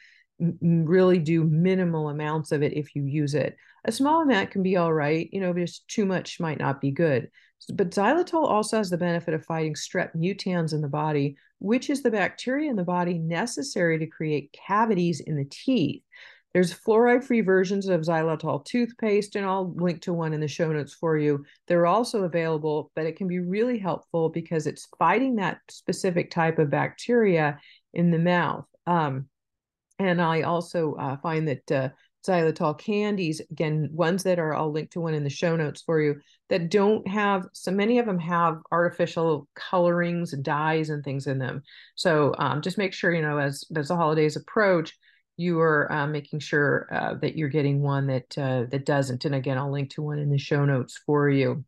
really 0.60 1.18
do 1.18 1.44
minimal 1.44 2.08
amounts 2.08 2.52
of 2.52 2.62
it 2.62 2.74
if 2.74 2.94
you 2.94 3.04
use 3.04 3.34
it. 3.34 3.56
A 3.84 3.92
small 3.92 4.22
amount 4.22 4.50
can 4.50 4.62
be 4.62 4.76
all 4.76 4.92
right, 4.92 5.28
you 5.32 5.40
know, 5.40 5.52
just 5.52 5.86
too 5.88 6.06
much 6.06 6.40
might 6.40 6.58
not 6.58 6.80
be 6.80 6.90
good. 6.90 7.30
But 7.72 7.90
xylitol 7.90 8.48
also 8.48 8.76
has 8.78 8.90
the 8.90 8.98
benefit 8.98 9.34
of 9.34 9.44
fighting 9.44 9.74
strep 9.74 10.14
mutans 10.14 10.72
in 10.72 10.80
the 10.80 10.88
body, 10.88 11.36
which 11.58 11.88
is 11.88 12.02
the 12.02 12.10
bacteria 12.10 12.70
in 12.70 12.76
the 12.76 12.84
body 12.84 13.18
necessary 13.18 13.98
to 13.98 14.06
create 14.06 14.52
cavities 14.66 15.20
in 15.20 15.36
the 15.36 15.46
teeth. 15.46 16.02
There's 16.52 16.72
fluoride 16.72 17.24
free 17.24 17.40
versions 17.40 17.88
of 17.88 18.02
xylitol 18.02 18.64
toothpaste, 18.64 19.34
and 19.34 19.44
I'll 19.44 19.74
link 19.74 20.02
to 20.02 20.12
one 20.12 20.32
in 20.32 20.40
the 20.40 20.46
show 20.46 20.72
notes 20.72 20.94
for 20.94 21.18
you. 21.18 21.44
They're 21.66 21.86
also 21.86 22.22
available, 22.22 22.92
but 22.94 23.06
it 23.06 23.16
can 23.16 23.26
be 23.26 23.40
really 23.40 23.78
helpful 23.78 24.28
because 24.28 24.68
it's 24.68 24.86
fighting 24.96 25.36
that 25.36 25.58
specific 25.68 26.30
type 26.30 26.60
of 26.60 26.70
bacteria 26.70 27.58
in 27.92 28.12
the 28.12 28.20
mouth. 28.20 28.66
Um, 28.86 29.28
and 29.98 30.22
I 30.22 30.42
also 30.42 30.94
uh, 30.94 31.16
find 31.16 31.48
that 31.48 31.72
uh, 31.72 31.88
xylitol 32.26 32.78
candies, 32.78 33.40
again, 33.50 33.90
ones 33.92 34.22
that 34.22 34.38
are, 34.38 34.54
I'll 34.54 34.72
link 34.72 34.90
to 34.92 35.00
one 35.00 35.14
in 35.14 35.24
the 35.24 35.30
show 35.30 35.56
notes 35.56 35.82
for 35.82 36.00
you, 36.00 36.20
that 36.48 36.70
don't 36.70 37.06
have, 37.06 37.46
so 37.52 37.70
many 37.70 37.98
of 37.98 38.06
them 38.06 38.18
have 38.18 38.58
artificial 38.72 39.48
colorings, 39.54 40.32
dyes, 40.32 40.90
and 40.90 41.04
things 41.04 41.26
in 41.26 41.38
them. 41.38 41.62
So 41.94 42.34
um, 42.38 42.62
just 42.62 42.78
make 42.78 42.92
sure, 42.92 43.14
you 43.14 43.22
know, 43.22 43.38
as, 43.38 43.64
as 43.76 43.88
the 43.88 43.96
holidays 43.96 44.36
approach, 44.36 44.96
you 45.36 45.60
are 45.60 45.90
uh, 45.90 46.06
making 46.06 46.38
sure 46.38 46.88
uh, 46.92 47.14
that 47.14 47.36
you're 47.36 47.48
getting 47.48 47.82
one 47.82 48.06
that 48.06 48.38
uh, 48.38 48.64
that 48.70 48.86
doesn't. 48.86 49.24
And 49.24 49.34
again, 49.34 49.58
I'll 49.58 49.72
link 49.72 49.90
to 49.90 50.02
one 50.02 50.20
in 50.20 50.30
the 50.30 50.38
show 50.38 50.64
notes 50.64 51.00
for 51.04 51.28
you. 51.28 51.64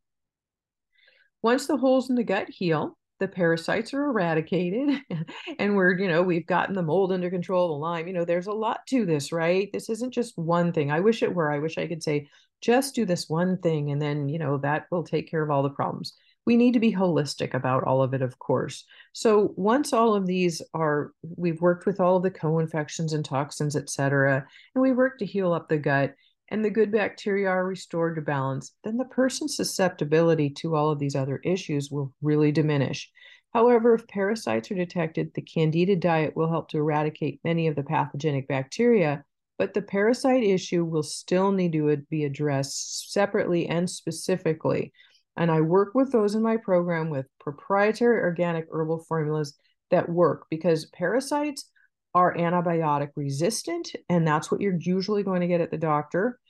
Once 1.43 1.67
the 1.67 1.77
holes 1.77 2.09
in 2.09 2.15
the 2.15 2.23
gut 2.23 2.49
heal, 2.49 2.97
the 3.19 3.29
parasites 3.29 3.95
are 3.95 4.05
eradicated 4.05 5.01
and 5.59 5.77
we're 5.77 5.99
you 5.99 6.09
know 6.09 6.23
we've 6.23 6.47
gotten 6.47 6.75
the 6.75 6.83
mold 6.83 7.13
under 7.13 7.31
control 7.31 7.69
the 7.69 7.75
lyme 7.75 8.07
you 8.07 8.13
know 8.13 8.25
there's 8.25 8.47
a 8.47 8.53
lot 8.53 8.87
to 8.87 9.05
this 9.07 9.33
right? 9.33 9.71
This 9.73 9.89
isn't 9.89 10.13
just 10.13 10.37
one 10.37 10.73
thing. 10.73 10.91
I 10.91 11.01
wish 11.01 11.23
it 11.23 11.35
were. 11.35 11.51
I 11.51 11.59
wish 11.59 11.79
i 11.79 11.87
could 11.87 12.03
say 12.03 12.29
just 12.61 12.95
do 12.95 13.05
this 13.05 13.29
one 13.29 13.59
thing 13.59 13.91
and 13.91 14.01
then 14.01 14.29
you 14.29 14.39
know 14.39 14.59
that 14.59 14.87
will 14.91 15.05
take 15.05 15.31
care 15.31 15.43
of 15.43 15.51
all 15.51 15.63
the 15.63 15.71
problems. 15.71 16.15
We 16.47 16.57
need 16.57 16.75
to 16.75 16.81
be 16.81 16.93
holistic 16.93 17.55
about 17.55 17.85
all 17.85 18.03
of 18.03 18.15
it 18.15 18.23
of 18.23 18.39
course. 18.39 18.85
So 19.13 19.53
once 19.57 19.93
all 19.93 20.15
of 20.15 20.27
these 20.27 20.63
are 20.75 21.13
we've 21.37 21.61
worked 21.61 21.87
with 21.87 22.01
all 22.01 22.17
of 22.17 22.23
the 22.23 22.31
co-infections 22.31 23.13
and 23.13 23.25
toxins 23.25 23.77
et 23.77 23.91
cetera 23.91 24.47
and 24.75 24.83
we 24.83 24.93
work 24.93 25.19
to 25.19 25.27
heal 25.27 25.53
up 25.53 25.69
the 25.69 25.79
gut 25.79 26.15
and 26.49 26.65
the 26.65 26.71
good 26.71 26.93
bacteria 26.93 27.49
are 27.49 27.67
restored 27.67 28.15
to 28.17 28.23
balance, 28.23 28.73
then 28.85 28.97
the 28.97 29.05
person's 29.05 29.57
susceptibility 29.57 30.51
to 30.51 30.77
all 30.77 30.91
of 30.91 30.99
these 30.99 31.17
other 31.17 31.41
issues 31.45 31.91
will 31.91 32.13
really 32.23 32.53
diminish. 32.53 33.11
However, 33.53 33.95
if 33.95 34.07
parasites 34.07 34.71
are 34.71 34.75
detected, 34.75 35.33
the 35.35 35.43
Candida 35.43 35.97
diet 35.97 36.37
will 36.37 36.49
help 36.49 36.69
to 36.71 36.79
eradicate 36.79 37.41
many 37.43 37.67
of 37.67 37.75
the 37.75 37.83
pathogenic 37.83 38.47
bacteria, 38.49 39.25
but 39.59 39.73
the 39.73 39.83
parasite 39.83 40.45
issue 40.45 40.85
will 40.85 41.03
still 41.03 41.51
need 41.51 41.73
to 41.73 41.97
be 42.11 42.25
addressed 42.25 43.13
separately 43.13 43.67
and 43.67 43.89
specifically. 43.89 44.93
And 45.37 45.51
I 45.51 45.61
work 45.63 45.95
with 45.95 46.13
those 46.13 46.35
in 46.35 46.43
my 46.43 46.59
program 46.59 47.11
with 47.11 47.27
proprietary 47.41 48.21
organic 48.21 48.67
herbal 48.71 49.05
formulas 49.09 49.57
that 49.91 50.09
work 50.09 50.47
because 50.51 50.87
parasites 50.87 51.71
are 52.17 52.35
antibiotic 52.35 53.11
resistant, 53.15 53.93
and 54.09 54.27
that's 54.27 54.51
what 54.51 54.63
you're 54.63 54.79
usually 54.81 55.23
going 55.23 55.43
to 55.43 55.47
get 55.47 55.61
at 55.61 55.71
the 55.71 55.77
doctor. 55.77 56.41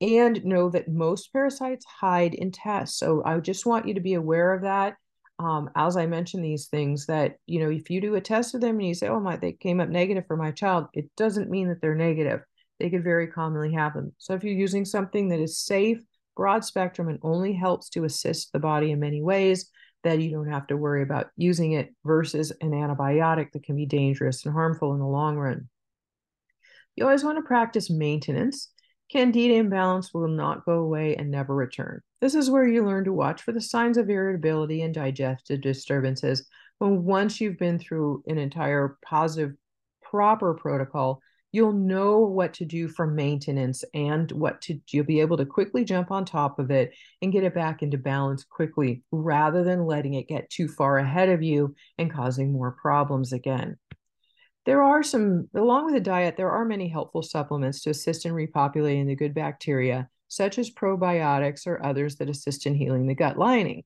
And 0.00 0.44
know 0.44 0.70
that 0.70 0.88
most 0.88 1.32
parasites 1.32 1.84
hide 1.84 2.34
in 2.34 2.52
tests. 2.52 3.00
So 3.00 3.24
I 3.24 3.36
just 3.40 3.66
want 3.66 3.88
you 3.88 3.94
to 3.94 4.00
be 4.00 4.14
aware 4.14 4.54
of 4.54 4.62
that. 4.62 4.94
Um, 5.40 5.70
as 5.74 5.96
I 5.96 6.06
mentioned 6.06 6.44
these 6.44 6.68
things, 6.68 7.06
that 7.06 7.34
you 7.46 7.58
know, 7.58 7.68
if 7.68 7.90
you 7.90 8.00
do 8.00 8.14
a 8.14 8.20
test 8.20 8.54
of 8.54 8.60
them 8.60 8.78
and 8.78 8.86
you 8.86 8.94
say, 8.94 9.08
"Oh 9.08 9.18
my, 9.18 9.36
they 9.36 9.52
came 9.52 9.80
up 9.80 9.88
negative 9.88 10.24
for 10.28 10.36
my 10.36 10.52
child," 10.52 10.86
it 10.92 11.10
doesn't 11.16 11.50
mean 11.50 11.68
that 11.68 11.80
they're 11.80 11.96
negative. 11.96 12.42
They 12.78 12.88
could 12.88 13.02
very 13.02 13.26
commonly 13.26 13.72
happen. 13.72 14.12
So 14.18 14.34
if 14.34 14.44
you're 14.44 14.54
using 14.54 14.84
something 14.84 15.30
that 15.30 15.40
is 15.40 15.58
safe, 15.58 15.98
broad 16.36 16.64
spectrum, 16.64 17.08
and 17.08 17.18
only 17.22 17.54
helps 17.54 17.88
to 17.90 18.04
assist 18.04 18.52
the 18.52 18.60
body 18.60 18.92
in 18.92 19.00
many 19.00 19.20
ways, 19.20 19.68
that 20.08 20.20
you 20.20 20.30
don't 20.30 20.50
have 20.50 20.66
to 20.68 20.76
worry 20.76 21.02
about 21.02 21.28
using 21.36 21.72
it 21.72 21.94
versus 22.04 22.50
an 22.60 22.70
antibiotic 22.70 23.52
that 23.52 23.64
can 23.64 23.76
be 23.76 23.86
dangerous 23.86 24.44
and 24.44 24.54
harmful 24.54 24.94
in 24.94 25.00
the 25.00 25.06
long 25.06 25.36
run. 25.36 25.68
You 26.96 27.04
always 27.04 27.22
want 27.22 27.36
to 27.36 27.42
practice 27.42 27.90
maintenance. 27.90 28.70
Candida 29.12 29.54
imbalance 29.54 30.12
will 30.12 30.28
not 30.28 30.64
go 30.64 30.78
away 30.78 31.16
and 31.16 31.30
never 31.30 31.54
return. 31.54 32.00
This 32.20 32.34
is 32.34 32.50
where 32.50 32.66
you 32.66 32.84
learn 32.84 33.04
to 33.04 33.12
watch 33.12 33.42
for 33.42 33.52
the 33.52 33.60
signs 33.60 33.96
of 33.98 34.10
irritability 34.10 34.82
and 34.82 34.94
digestive 34.94 35.60
disturbances. 35.60 36.46
When 36.78 37.04
once 37.04 37.40
you've 37.40 37.58
been 37.58 37.78
through 37.78 38.24
an 38.26 38.38
entire 38.38 38.98
positive, 39.04 39.54
proper 40.02 40.54
protocol, 40.54 41.20
you'll 41.52 41.72
know 41.72 42.18
what 42.18 42.54
to 42.54 42.64
do 42.64 42.88
for 42.88 43.06
maintenance 43.06 43.84
and 43.94 44.30
what 44.32 44.60
to 44.60 44.78
you'll 44.88 45.04
be 45.04 45.20
able 45.20 45.36
to 45.36 45.46
quickly 45.46 45.84
jump 45.84 46.10
on 46.10 46.24
top 46.24 46.58
of 46.58 46.70
it 46.70 46.94
and 47.22 47.32
get 47.32 47.44
it 47.44 47.54
back 47.54 47.82
into 47.82 47.96
balance 47.96 48.44
quickly 48.44 49.02
rather 49.10 49.64
than 49.64 49.86
letting 49.86 50.14
it 50.14 50.28
get 50.28 50.50
too 50.50 50.68
far 50.68 50.98
ahead 50.98 51.28
of 51.28 51.42
you 51.42 51.74
and 51.96 52.12
causing 52.12 52.52
more 52.52 52.72
problems 52.72 53.32
again. 53.32 53.76
There 54.66 54.82
are 54.82 55.02
some 55.02 55.48
along 55.54 55.86
with 55.86 55.94
the 55.94 56.00
diet 56.00 56.36
there 56.36 56.50
are 56.50 56.64
many 56.64 56.88
helpful 56.88 57.22
supplements 57.22 57.80
to 57.82 57.90
assist 57.90 58.26
in 58.26 58.32
repopulating 58.32 59.06
the 59.06 59.16
good 59.16 59.34
bacteria 59.34 60.08
such 60.30 60.58
as 60.58 60.70
probiotics 60.70 61.66
or 61.66 61.84
others 61.84 62.16
that 62.16 62.28
assist 62.28 62.66
in 62.66 62.74
healing 62.74 63.06
the 63.06 63.14
gut 63.14 63.38
lining. 63.38 63.84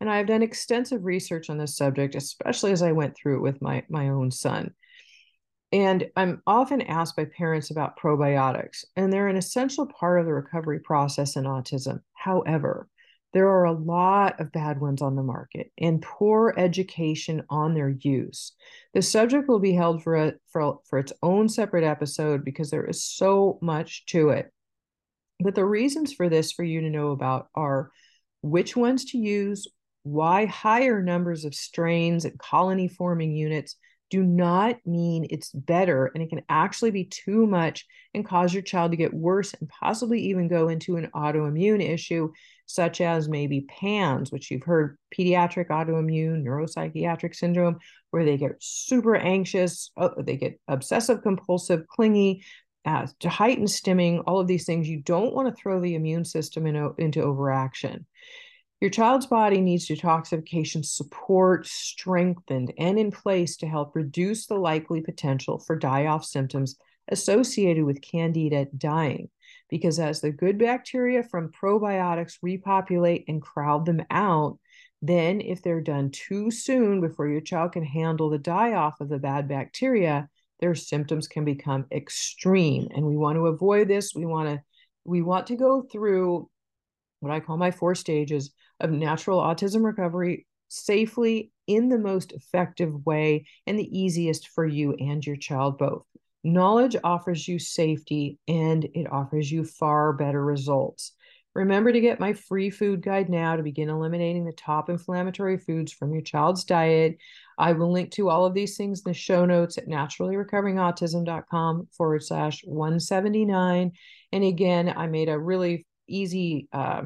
And 0.00 0.10
i've 0.10 0.26
done 0.26 0.42
extensive 0.42 1.04
research 1.04 1.50
on 1.50 1.58
this 1.58 1.76
subject 1.76 2.14
especially 2.14 2.72
as 2.72 2.82
i 2.82 2.92
went 2.92 3.14
through 3.14 3.36
it 3.36 3.42
with 3.42 3.60
my 3.60 3.84
my 3.90 4.08
own 4.08 4.30
son 4.30 4.74
and 5.72 6.10
I'm 6.16 6.42
often 6.46 6.82
asked 6.82 7.16
by 7.16 7.24
parents 7.24 7.70
about 7.70 7.98
probiotics, 7.98 8.84
and 8.94 9.10
they're 9.10 9.28
an 9.28 9.36
essential 9.36 9.86
part 9.86 10.20
of 10.20 10.26
the 10.26 10.34
recovery 10.34 10.80
process 10.80 11.36
in 11.36 11.44
autism. 11.44 12.00
However, 12.12 12.88
there 13.32 13.48
are 13.48 13.64
a 13.64 13.72
lot 13.72 14.38
of 14.40 14.52
bad 14.52 14.80
ones 14.80 15.00
on 15.00 15.16
the 15.16 15.22
market 15.22 15.72
and 15.78 16.02
poor 16.02 16.52
education 16.58 17.42
on 17.48 17.72
their 17.72 17.88
use. 17.88 18.52
The 18.92 19.00
subject 19.00 19.48
will 19.48 19.58
be 19.58 19.72
held 19.72 20.02
for, 20.02 20.16
a, 20.16 20.34
for, 20.48 20.80
for 20.88 20.98
its 20.98 21.14
own 21.22 21.48
separate 21.48 21.84
episode 21.84 22.44
because 22.44 22.70
there 22.70 22.84
is 22.84 23.02
so 23.02 23.58
much 23.62 24.04
to 24.06 24.28
it. 24.30 24.52
But 25.40 25.54
the 25.54 25.64
reasons 25.64 26.12
for 26.12 26.28
this 26.28 26.52
for 26.52 26.62
you 26.62 26.82
to 26.82 26.90
know 26.90 27.12
about 27.12 27.48
are 27.54 27.90
which 28.42 28.76
ones 28.76 29.06
to 29.06 29.18
use, 29.18 29.66
why 30.02 30.44
higher 30.44 31.02
numbers 31.02 31.46
of 31.46 31.54
strains 31.54 32.26
and 32.26 32.38
colony 32.38 32.88
forming 32.88 33.34
units 33.34 33.76
do 34.12 34.22
not 34.22 34.76
mean 34.84 35.26
it's 35.30 35.50
better 35.52 36.12
and 36.12 36.22
it 36.22 36.28
can 36.28 36.42
actually 36.50 36.90
be 36.90 37.06
too 37.06 37.46
much 37.46 37.86
and 38.12 38.26
cause 38.26 38.52
your 38.52 38.62
child 38.62 38.90
to 38.90 38.96
get 38.98 39.14
worse 39.14 39.54
and 39.54 39.70
possibly 39.70 40.20
even 40.20 40.48
go 40.48 40.68
into 40.68 40.96
an 40.96 41.08
autoimmune 41.14 41.80
issue 41.82 42.30
such 42.66 43.00
as 43.00 43.26
maybe 43.26 43.62
PANS, 43.62 44.30
which 44.30 44.50
you've 44.50 44.64
heard 44.64 44.98
pediatric 45.18 45.68
autoimmune 45.68 46.44
neuropsychiatric 46.44 47.34
syndrome, 47.34 47.78
where 48.10 48.26
they 48.26 48.36
get 48.36 48.52
super 48.60 49.16
anxious, 49.16 49.90
uh, 49.96 50.10
they 50.18 50.36
get 50.36 50.60
obsessive 50.68 51.22
compulsive, 51.22 51.88
clingy, 51.88 52.44
uh, 52.84 53.06
to 53.20 53.30
heighten 53.30 53.64
stimming, 53.64 54.22
all 54.26 54.40
of 54.40 54.46
these 54.46 54.66
things. 54.66 54.86
You 54.86 55.00
don't 55.00 55.34
want 55.34 55.48
to 55.48 55.54
throw 55.54 55.80
the 55.80 55.94
immune 55.94 56.26
system 56.26 56.66
in, 56.66 56.92
into 56.98 57.22
overaction. 57.22 58.04
Your 58.82 58.90
child's 58.90 59.26
body 59.26 59.60
needs 59.60 59.86
detoxification 59.86 60.84
support 60.84 61.68
strengthened 61.68 62.72
and 62.76 62.98
in 62.98 63.12
place 63.12 63.56
to 63.58 63.68
help 63.68 63.94
reduce 63.94 64.46
the 64.46 64.56
likely 64.56 65.00
potential 65.00 65.60
for 65.60 65.76
die 65.76 66.06
off 66.06 66.24
symptoms 66.24 66.74
associated 67.06 67.84
with 67.84 68.02
candida 68.02 68.66
dying. 68.76 69.30
Because 69.68 70.00
as 70.00 70.20
the 70.20 70.32
good 70.32 70.58
bacteria 70.58 71.22
from 71.22 71.52
probiotics 71.52 72.38
repopulate 72.42 73.24
and 73.28 73.40
crowd 73.40 73.86
them 73.86 74.02
out, 74.10 74.58
then 75.00 75.40
if 75.40 75.62
they're 75.62 75.80
done 75.80 76.10
too 76.10 76.50
soon 76.50 77.00
before 77.00 77.28
your 77.28 77.40
child 77.40 77.74
can 77.74 77.84
handle 77.84 78.30
the 78.30 78.38
die 78.38 78.72
off 78.72 79.00
of 79.00 79.08
the 79.08 79.20
bad 79.20 79.46
bacteria, 79.46 80.28
their 80.58 80.74
symptoms 80.74 81.28
can 81.28 81.44
become 81.44 81.86
extreme. 81.92 82.88
And 82.92 83.06
we 83.06 83.16
want 83.16 83.36
to 83.36 83.46
avoid 83.46 83.86
this. 83.86 84.12
We 84.12 84.26
want 84.26 84.48
to 84.48 84.60
we 85.04 85.22
want 85.22 85.46
to 85.46 85.56
go 85.56 85.82
through 85.82 86.50
what 87.20 87.30
I 87.30 87.38
call 87.38 87.56
my 87.56 87.70
four 87.70 87.94
stages 87.94 88.50
of 88.82 88.90
natural 88.90 89.40
autism 89.40 89.84
recovery 89.84 90.46
safely 90.68 91.52
in 91.66 91.88
the 91.88 91.98
most 91.98 92.32
effective 92.32 93.06
way 93.06 93.46
and 93.66 93.78
the 93.78 93.98
easiest 93.98 94.48
for 94.48 94.66
you 94.66 94.94
and 94.94 95.24
your 95.24 95.36
child 95.36 95.78
both. 95.78 96.04
Knowledge 96.44 96.96
offers 97.04 97.46
you 97.46 97.58
safety 97.58 98.38
and 98.48 98.84
it 98.94 99.10
offers 99.10 99.50
you 99.50 99.64
far 99.64 100.12
better 100.12 100.44
results. 100.44 101.12
Remember 101.54 101.92
to 101.92 102.00
get 102.00 102.18
my 102.18 102.32
free 102.32 102.70
food 102.70 103.02
guide 103.02 103.28
now 103.28 103.56
to 103.56 103.62
begin 103.62 103.90
eliminating 103.90 104.46
the 104.46 104.52
top 104.52 104.88
inflammatory 104.88 105.58
foods 105.58 105.92
from 105.92 106.14
your 106.14 106.22
child's 106.22 106.64
diet. 106.64 107.18
I 107.58 107.72
will 107.72 107.92
link 107.92 108.10
to 108.12 108.30
all 108.30 108.46
of 108.46 108.54
these 108.54 108.76
things 108.76 109.02
in 109.04 109.10
the 109.10 109.14
show 109.14 109.44
notes 109.44 109.76
at 109.76 109.86
naturallyrecoveringautism.com 109.86 111.88
forward 111.92 112.24
slash 112.24 112.62
179. 112.64 113.92
And 114.32 114.44
again, 114.44 114.94
I 114.96 115.06
made 115.08 115.28
a 115.28 115.38
really 115.38 115.86
easy 116.08 116.68
uh, 116.72 117.02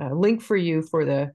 uh, 0.00 0.12
link 0.12 0.42
for 0.42 0.56
you 0.56 0.82
for 0.82 1.04
the 1.04 1.32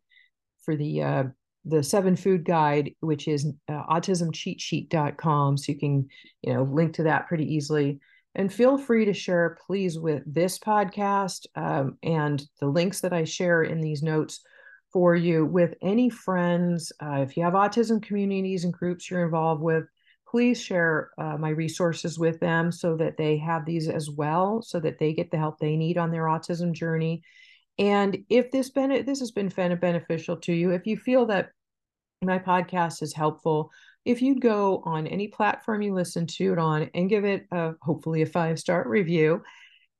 for 0.64 0.76
the 0.76 1.02
uh, 1.02 1.24
the 1.66 1.84
seven 1.84 2.16
food 2.16 2.44
guide, 2.44 2.92
which 3.00 3.28
is 3.28 3.48
uh, 3.70 3.84
autismcheatsheet.com. 3.86 5.58
So 5.58 5.72
you 5.72 5.80
can, 5.80 6.08
you 6.42 6.54
know, 6.54 6.64
link 6.64 6.94
to 6.96 7.04
that 7.04 7.28
pretty 7.28 7.54
easily. 7.54 8.00
And 8.36 8.52
feel 8.52 8.78
free 8.78 9.06
to 9.06 9.14
share, 9.14 9.58
please, 9.68 10.00
with 10.00 10.24
this 10.26 10.58
podcast 10.58 11.46
um, 11.56 11.98
and 12.02 12.44
the 12.60 12.68
links 12.68 13.02
that 13.02 13.14
I 13.14 13.24
share 13.26 13.64
in 13.64 13.80
these 13.80 14.02
notes 14.02 14.42
for 14.92 15.16
you 15.16 15.46
with 15.46 15.76
any 15.82 16.10
friends. 16.10 16.92
Uh, 17.02 17.22
if 17.22 17.38
you 17.38 17.44
have 17.44 17.54
autism 17.54 18.02
communities 18.02 18.64
and 18.64 18.74
groups 18.74 19.10
you're 19.10 19.26
involved 19.26 19.62
with, 19.62 19.86
please 20.28 20.60
share 20.60 21.12
uh, 21.20 21.38
my 21.38 21.50
resources 21.50 22.18
with 22.18 22.40
them 22.40 22.72
so 22.72 22.98
that 22.98 23.18
they 23.18 23.38
have 23.38 23.66
these 23.66 23.88
as 23.88 24.10
well, 24.10 24.64
so 24.64 24.80
that 24.80 24.98
they 24.98 25.14
get 25.14 25.30
the 25.30 25.38
help 25.38 25.60
they 25.60 25.76
need 25.76 25.98
on 25.98 26.12
their 26.12 26.24
autism 26.24 26.74
journey. 26.74 27.22
And 27.80 28.18
if 28.30 28.52
this 28.52 28.70
been 28.70 29.06
this 29.06 29.20
has 29.20 29.32
been 29.32 29.50
beneficial 29.50 30.38
to 30.38 30.54
you, 30.54 30.72
if 30.72 30.86
you 30.86 30.98
feel 30.98 31.26
that 31.28 31.50
my 32.22 32.40
podcast 32.40 33.02
is 33.02 33.14
helpful, 33.14 33.72
if 34.06 34.22
you'd 34.22 34.42
go 34.42 34.82
on 34.86 35.08
any 35.08 35.28
platform 35.28 35.82
you 35.82 35.94
listen 35.94 36.28
to 36.28 36.54
it 36.54 36.60
on 36.60 36.90
and 36.94 37.10
give 37.10 37.26
it 37.26 37.48
a, 37.52 37.74
hopefully 37.82 38.22
a 38.22 38.26
five 38.26 38.60
star 38.60 38.88
review, 38.88 39.42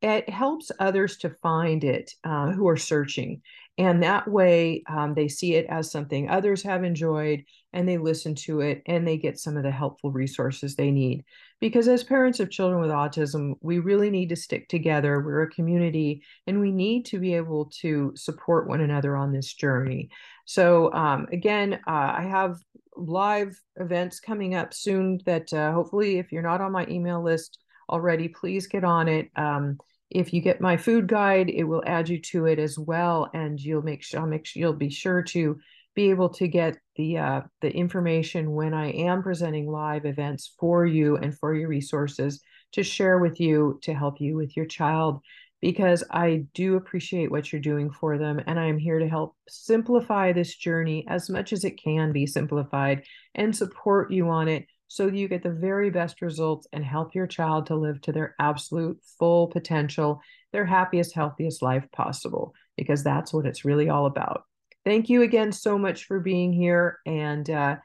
it 0.02 0.30
helps 0.30 0.72
others 0.80 1.18
to 1.18 1.30
find 1.42 1.84
it 1.84 2.12
uh, 2.24 2.52
who 2.52 2.68
are 2.68 2.78
searching. 2.78 3.42
And 3.78 4.04
that 4.04 4.28
way 4.28 4.84
um, 4.88 5.16
they 5.16 5.28
see 5.28 5.56
it 5.56 5.66
as 5.68 5.92
something 5.92 6.30
others 6.30 6.62
have 6.62 6.84
enjoyed 6.84 7.44
and 7.74 7.90
they 7.90 7.98
listen 7.98 8.36
to 8.36 8.62
it 8.62 8.84
and 8.86 9.08
they 9.08 9.18
get 9.18 9.40
some 9.40 9.58
of 9.58 9.64
the 9.64 9.72
helpful 9.72 10.12
resources 10.12 10.76
they 10.76 10.92
need. 10.92 11.24
Because 11.60 11.88
as 11.88 12.04
parents 12.04 12.40
of 12.40 12.52
children 12.52 12.82
with 12.82 12.92
autism, 12.92 13.56
we 13.62 13.80
really 13.80 14.12
need 14.12 14.30
to 14.30 14.36
stick 14.36 14.70
together. 14.70 15.22
We're 15.22 15.44
a 15.44 15.50
community 15.50 16.22
and 16.46 16.60
we 16.60 16.72
need 16.72 17.06
to 17.06 17.20
be 17.20 17.34
able 17.34 17.72
to 17.82 18.12
support 18.16 18.68
one 18.68 18.82
another 18.82 19.16
on 19.16 19.32
this 19.32 19.52
journey. 19.52 20.10
So, 20.46 20.94
um, 20.94 21.28
again, 21.32 21.80
uh, 21.88 22.14
I 22.18 22.28
have 22.30 22.58
live 22.96 23.60
events 23.78 24.20
coming 24.20 24.54
up 24.54 24.74
soon 24.74 25.20
that 25.26 25.52
uh, 25.52 25.72
hopefully, 25.72 26.20
if 26.20 26.32
you're 26.32 26.44
not 26.44 26.62
on 26.62 26.72
my 26.72 26.86
email 26.88 27.24
list 27.24 27.58
already, 27.90 28.28
please 28.28 28.68
get 28.68 28.84
on 28.84 29.08
it. 29.08 29.32
Um, 29.36 29.80
if 30.14 30.32
you 30.32 30.42
get 30.42 30.62
my 30.62 30.78
food 30.78 31.08
guide, 31.08 31.50
it 31.50 31.64
will 31.64 31.84
add 31.86 32.08
you 32.08 32.20
to 32.22 32.46
it 32.46 32.60
as 32.60 32.78
well, 32.78 33.30
and 33.34 33.60
you'll 33.60 33.82
make 33.82 34.04
sure 34.04 34.20
I'll 34.20 34.28
make 34.28 34.46
sure 34.46 34.62
you'll 34.62 34.74
be 34.74 34.90
sure 34.90 35.24
to 35.24 35.60
be 35.96 36.10
able 36.10 36.30
to 36.30 36.48
get 36.48 36.78
the 36.96 37.18
uh, 37.18 37.42
the 37.62 37.72
information 37.72 38.52
when 38.52 38.74
I 38.74 38.92
am 38.92 39.24
presenting 39.24 39.68
live 39.68 40.06
events 40.06 40.54
for 40.60 40.86
you 40.86 41.18
and 41.18 41.38
for 41.38 41.56
your 41.56 41.70
resources 41.70 42.42
to 42.74 42.84
share 42.84 43.20
with 43.20 43.40
you 43.40 43.80
to 43.84 43.94
help 43.94 44.20
you 44.20 44.36
with 44.36 44.56
your 44.56 44.66
child 44.66 45.22
because 45.62 46.04
I 46.12 46.46
do 46.54 46.76
appreciate 46.76 47.32
what 47.32 47.52
you're 47.52 47.62
doing 47.62 47.90
for 47.90 48.18
them 48.18 48.42
and 48.48 48.60
I 48.60 48.66
am 48.66 48.78
here 48.78 49.00
to 49.00 49.08
help 49.08 49.36
simplify 49.48 50.34
this 50.34 50.56
journey 50.56 51.06
as 51.08 51.30
much 51.30 51.54
as 51.54 51.64
it 51.64 51.82
can 51.82 52.12
be 52.12 52.26
simplified 52.26 53.04
and 53.34 53.56
support 53.56 54.12
you 54.12 54.30
on 54.30 54.48
it 54.48 54.66
so 54.94 55.08
you 55.08 55.28
get 55.28 55.42
the 55.42 55.50
very 55.50 55.90
best 55.90 56.22
results 56.22 56.68
and 56.72 56.86
help 56.86 57.16
your 57.16 57.26
child 57.26 57.66
to 57.66 57.76
live 57.76 58.00
to 58.02 58.12
their 58.12 58.36
absolute 58.40 59.02
full 59.18 59.48
potential, 59.48 60.22
their 60.52 60.68
happiest, 60.68 61.16
healthiest 61.16 61.64
life 61.64 61.84
possible, 61.92 62.54
because 62.78 63.04
that's 63.04 63.34
what 63.34 63.48
it's 63.48 63.66
really 63.66 63.90
all 63.90 64.06
about. 64.06 64.44
Thank 64.86 65.10
you 65.10 65.24
again 65.24 65.52
so 65.52 65.80
much 65.80 66.06
for 66.06 66.20
being 66.20 66.54
here 66.54 67.00
and 67.08 67.50
uh, 67.50 67.78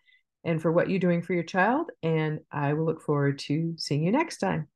and 0.44 0.61
for 0.61 0.70
what 0.70 0.90
you're 0.90 0.98
doing 0.98 1.22
for 1.22 1.32
your 1.32 1.44
child. 1.44 1.90
And 2.02 2.40
I 2.52 2.74
will 2.74 2.84
look 2.84 3.00
forward 3.00 3.38
to 3.40 3.72
seeing 3.78 4.02
you 4.02 4.12
next 4.12 4.36
time. 4.36 4.68